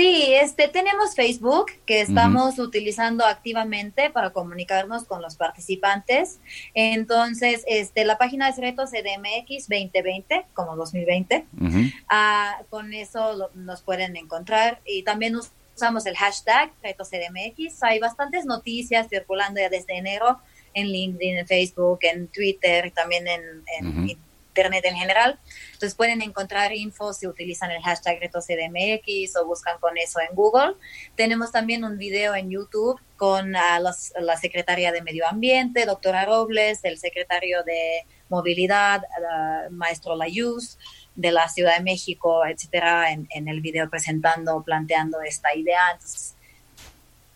Sí, 0.00 0.32
este, 0.32 0.68
tenemos 0.68 1.14
Facebook 1.14 1.66
que 1.84 2.00
estamos 2.00 2.58
uh 2.58 2.62
-huh. 2.62 2.68
utilizando 2.68 3.22
activamente 3.26 4.08
para 4.08 4.30
comunicarnos 4.30 5.04
con 5.04 5.20
los 5.20 5.36
participantes. 5.36 6.40
Entonces, 6.72 7.64
este, 7.66 8.06
la 8.06 8.16
página 8.16 8.48
es 8.48 8.56
Reto 8.56 8.86
CDMX 8.86 9.68
2020, 9.68 10.46
como 10.54 10.74
2020. 10.74 11.44
Uh 11.52 11.64
-huh. 11.64 11.92
uh, 11.92 12.64
con 12.70 12.94
eso 12.94 13.34
lo, 13.34 13.50
nos 13.54 13.82
pueden 13.82 14.16
encontrar 14.16 14.80
y 14.86 15.02
también 15.02 15.36
usamos 15.36 16.06
el 16.06 16.16
hashtag 16.16 16.72
Reto 16.82 17.04
CDMX. 17.04 17.82
Hay 17.82 17.98
bastantes 17.98 18.46
noticias 18.46 19.06
circulando 19.10 19.60
ya 19.60 19.68
desde 19.68 19.98
enero 19.98 20.40
en 20.72 20.86
LinkedIn, 20.88 21.36
en 21.40 21.46
Facebook, 21.46 21.98
en 22.10 22.28
Twitter, 22.28 22.90
también 22.92 23.28
en, 23.28 23.42
en 23.78 23.86
uh 23.86 23.92
-huh 24.06 24.18
Internet 24.60 24.84
en 24.84 24.96
general. 24.96 25.38
Entonces 25.72 25.94
pueden 25.94 26.20
encontrar 26.20 26.72
info 26.72 27.12
si 27.12 27.26
utilizan 27.26 27.70
el 27.70 27.82
hashtag 27.82 28.20
RetoCDMX 28.20 29.36
o 29.36 29.46
buscan 29.46 29.78
con 29.80 29.96
eso 29.96 30.20
en 30.20 30.34
Google. 30.34 30.74
Tenemos 31.16 31.50
también 31.50 31.82
un 31.84 31.96
video 31.96 32.34
en 32.34 32.50
YouTube 32.50 33.00
con 33.16 33.52
los, 33.80 34.12
la 34.20 34.36
secretaria 34.36 34.92
de 34.92 35.02
Medio 35.02 35.26
Ambiente, 35.26 35.86
doctora 35.86 36.26
Robles, 36.26 36.80
el 36.84 36.98
secretario 36.98 37.62
de 37.64 38.04
Movilidad, 38.28 39.02
uh, 39.02 39.72
maestro 39.72 40.14
Layuz, 40.14 40.78
de 41.16 41.32
la 41.32 41.48
Ciudad 41.48 41.78
de 41.78 41.82
México, 41.82 42.46
etcétera, 42.46 43.12
en, 43.12 43.26
en 43.30 43.48
el 43.48 43.60
video 43.60 43.88
presentando, 43.90 44.62
planteando 44.62 45.20
esta 45.22 45.54
idea. 45.54 45.80
Entonces, 45.92 46.34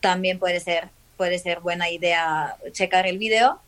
también 0.01 0.39
puede 0.39 0.61
ser, 0.61 0.89
puede 1.17 1.39
ser 1.39 1.61
buena 1.61 1.91
idea 1.91 2.57
checar 2.73 3.07
el 3.07 3.19
video 3.19 3.61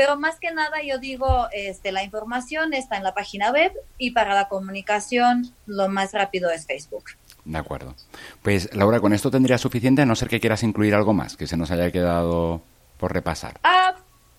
pero 0.00 0.16
más 0.16 0.40
que 0.40 0.50
nada 0.50 0.78
yo 0.82 0.98
digo, 0.98 1.48
este, 1.52 1.92
la 1.92 2.02
información 2.02 2.72
está 2.72 2.96
en 2.96 3.04
la 3.04 3.12
página 3.12 3.52
web 3.52 3.70
y 3.98 4.12
para 4.12 4.34
la 4.34 4.48
comunicación 4.48 5.54
lo 5.66 5.90
más 5.90 6.14
rápido 6.14 6.50
es 6.50 6.64
Facebook. 6.64 7.04
De 7.44 7.58
acuerdo. 7.58 7.94
Pues 8.40 8.74
Laura, 8.74 8.98
con 8.98 9.12
esto 9.12 9.30
tendría 9.30 9.58
suficiente, 9.58 10.00
a 10.00 10.06
no 10.06 10.16
ser 10.16 10.28
que 10.28 10.40
quieras 10.40 10.62
incluir 10.62 10.94
algo 10.94 11.12
más 11.12 11.36
que 11.36 11.46
se 11.46 11.58
nos 11.58 11.70
haya 11.70 11.92
quedado 11.92 12.62
por 12.96 13.12
repasar. 13.12 13.60
Ah, 13.62 13.94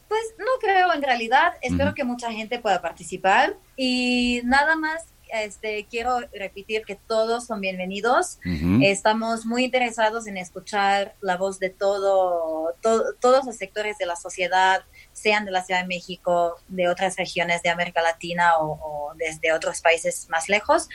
pues 0.07 0.33
no 0.39 0.47
creo 0.59 0.95
en 0.95 1.03
realidad. 1.03 1.53
Espero 1.61 1.89
uh 1.89 1.91
-huh. 1.91 1.95
que 1.95 2.05
mucha 2.05 2.31
gente 2.31 2.57
pueda 2.57 2.81
participar 2.81 3.55
y 3.77 4.41
nada 4.43 4.75
más 4.75 5.10
este, 5.31 5.87
quiero 5.89 6.19
repetir 6.33 6.83
que 6.85 6.95
todos 6.95 7.45
son 7.47 7.61
bienvenidos. 7.61 8.39
Uh 8.45 8.49
-huh. 8.49 8.85
Estamos 8.85 9.45
muy 9.45 9.63
interesados 9.65 10.27
en 10.27 10.37
escuchar 10.37 11.15
la 11.21 11.37
voz 11.37 11.59
de 11.59 11.69
todo, 11.69 12.75
to 12.81 13.15
todos 13.19 13.45
los 13.45 13.55
sectores 13.55 13.97
de 13.97 14.05
la 14.05 14.15
sociedad, 14.15 14.83
sean 15.13 15.45
de 15.45 15.51
la 15.51 15.63
Ciudad 15.63 15.81
de 15.81 15.87
México, 15.87 16.57
de 16.67 16.89
otras 16.89 17.15
regiones 17.15 17.61
de 17.61 17.69
América 17.69 18.01
Latina 18.01 18.57
o, 18.59 18.73
o 18.73 19.13
desde 19.15 19.53
otros 19.53 19.81
países 19.81 20.27
más 20.29 20.49
lejos. 20.49 20.89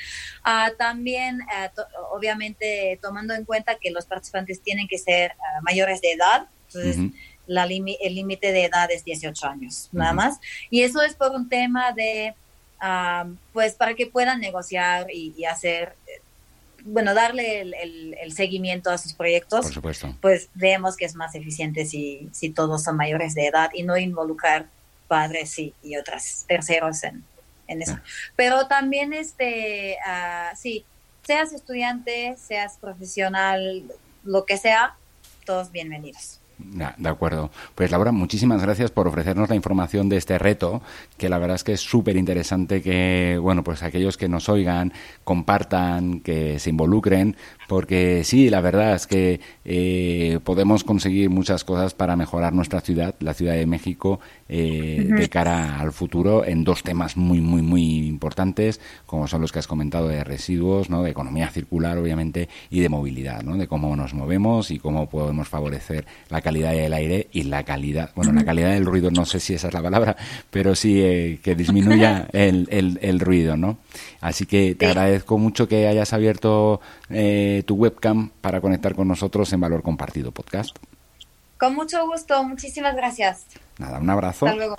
Uh, 0.44 0.76
también, 0.76 1.40
uh, 1.40 1.74
to 1.74 1.82
obviamente, 2.12 2.98
tomando 3.00 3.34
en 3.34 3.44
cuenta 3.44 3.76
que 3.78 3.90
los 3.90 4.06
participantes 4.06 4.62
tienen 4.62 4.86
que 4.88 4.98
ser 4.98 5.32
uh, 5.32 5.62
mayores 5.62 6.00
de 6.00 6.12
edad, 6.12 6.48
entonces, 6.66 6.96
-huh. 6.98 7.12
la 7.46 7.64
el 7.64 8.14
límite 8.14 8.52
de 8.52 8.64
edad 8.64 8.90
es 8.90 9.04
18 9.04 9.46
años, 9.46 9.88
nada 9.92 10.12
más. 10.12 10.38
Y 10.70 10.82
eso 10.82 11.00
es 11.02 11.14
por 11.14 11.32
un 11.32 11.48
tema 11.48 11.92
de, 11.92 12.34
pues, 13.52 13.74
para 13.74 13.94
que 13.94 14.06
puedan 14.06 14.40
negociar 14.40 15.06
y, 15.12 15.34
y 15.36 15.44
hacer 15.44 15.94
bueno, 16.88 17.14
darle 17.14 17.60
el, 17.62 17.74
el- 17.74 18.14
el 18.20 18.32
seguimiento 18.32 18.90
a 18.90 18.98
sus 18.98 19.12
proyectos, 19.12 19.64
Por 19.66 19.74
supuesto. 19.74 20.16
pues 20.20 20.48
vemos 20.54 20.96
que 20.96 21.04
es 21.04 21.16
más 21.16 21.34
eficiente 21.34 21.84
si, 21.84 22.28
si 22.32 22.50
todos 22.50 22.84
son 22.84 22.96
mayores 22.96 23.34
de 23.34 23.46
edad 23.48 23.70
y 23.74 23.82
no 23.82 23.96
involucrar 23.96 24.66
padres 25.08 25.58
y, 25.58 25.74
y 25.82 25.96
otras 25.96 26.44
terceros 26.46 27.02
en, 27.02 27.24
en 27.66 27.82
eso. 27.82 27.98
Pero 28.36 28.68
también, 28.68 29.12
este, 29.14 29.96
ah, 30.06 30.52
sí, 30.56 30.84
seas 31.24 31.52
estudiante, 31.52 32.36
seas 32.38 32.76
profesional, 32.80 33.82
lo 34.22 34.44
que 34.46 34.56
sea, 34.56 34.94
todos 35.44 35.72
bienvenidos. 35.72 36.38
Ya, 36.58 36.94
de 36.96 37.08
acuerdo. 37.10 37.50
Pues 37.74 37.90
Laura, 37.90 38.12
muchísimas 38.12 38.62
gracias 38.62 38.90
por 38.90 39.06
ofrecernos 39.06 39.50
la 39.50 39.56
información 39.56 40.08
de 40.08 40.16
este 40.16 40.38
reto, 40.38 40.80
que 41.18 41.28
la 41.28 41.38
verdad 41.38 41.56
es 41.56 41.64
que 41.64 41.74
es 41.74 41.80
súper 41.80 42.16
interesante 42.16 42.80
que, 42.80 43.38
bueno, 43.40 43.62
pues 43.62 43.82
aquellos 43.82 44.16
que 44.16 44.28
nos 44.28 44.48
oigan 44.48 44.92
compartan, 45.22 46.20
que 46.20 46.58
se 46.58 46.70
involucren, 46.70 47.36
porque 47.66 48.22
sí, 48.24 48.50
la 48.50 48.60
verdad 48.60 48.94
es 48.94 49.06
que 49.06 49.40
eh, 49.64 50.38
podemos 50.44 50.84
conseguir 50.84 51.30
muchas 51.30 51.64
cosas 51.64 51.94
para 51.94 52.16
mejorar 52.16 52.52
nuestra 52.52 52.80
ciudad, 52.80 53.14
la 53.20 53.34
Ciudad 53.34 53.54
de 53.54 53.66
México, 53.66 54.20
eh, 54.48 55.08
de 55.16 55.28
cara 55.28 55.80
al 55.80 55.92
futuro, 55.92 56.44
en 56.44 56.62
dos 56.64 56.82
temas 56.82 57.16
muy, 57.16 57.40
muy, 57.40 57.62
muy 57.62 58.06
importantes, 58.06 58.80
como 59.06 59.26
son 59.26 59.40
los 59.40 59.52
que 59.52 59.58
has 59.58 59.66
comentado 59.66 60.08
de 60.08 60.22
residuos, 60.24 60.88
¿no? 60.90 61.02
de 61.02 61.10
economía 61.10 61.48
circular, 61.50 61.98
obviamente, 61.98 62.48
y 62.70 62.80
de 62.80 62.88
movilidad, 62.88 63.42
¿no? 63.42 63.56
de 63.56 63.66
cómo 63.66 63.94
nos 63.96 64.14
movemos 64.14 64.70
y 64.70 64.78
cómo 64.78 65.08
podemos 65.08 65.48
favorecer 65.48 66.06
la 66.30 66.40
calidad 66.40 66.72
del 66.72 66.92
aire 66.92 67.28
y 67.32 67.42
la 67.44 67.64
calidad, 67.64 68.10
bueno, 68.14 68.32
la 68.32 68.44
calidad 68.44 68.70
del 68.72 68.84
ruido, 68.86 69.10
no 69.10 69.24
sé 69.26 69.40
si 69.40 69.54
esa 69.54 69.68
es 69.68 69.74
la 69.74 69.82
palabra, 69.82 70.16
pero 70.50 70.74
sí 70.74 71.00
eh, 71.02 71.38
que 71.42 71.54
disminuya 71.54 72.28
el, 72.32 72.68
el, 72.70 72.98
el 73.02 73.20
ruido, 73.20 73.56
¿no? 73.56 73.78
Así 74.20 74.46
que 74.46 74.74
te 74.74 74.86
Sí. 74.86 74.90
agradezco 74.90 75.38
mucho 75.38 75.66
que 75.68 75.86
hayas 75.88 76.12
abierto 76.12 76.80
eh, 77.58 77.62
tu 77.62 77.74
webcam 77.74 78.30
para 78.40 78.60
conectar 78.60 78.94
con 78.94 79.08
nosotros 79.08 79.52
en 79.52 79.60
Valor 79.60 79.82
Compartido 79.82 80.32
Podcast. 80.32 80.76
Con 81.58 81.74
mucho 81.74 82.06
gusto, 82.06 82.42
muchísimas 82.44 82.94
gracias. 82.94 83.46
Nada, 83.78 83.98
un 83.98 84.10
abrazo. 84.10 84.46
Hasta 84.46 84.56
luego. 84.56 84.76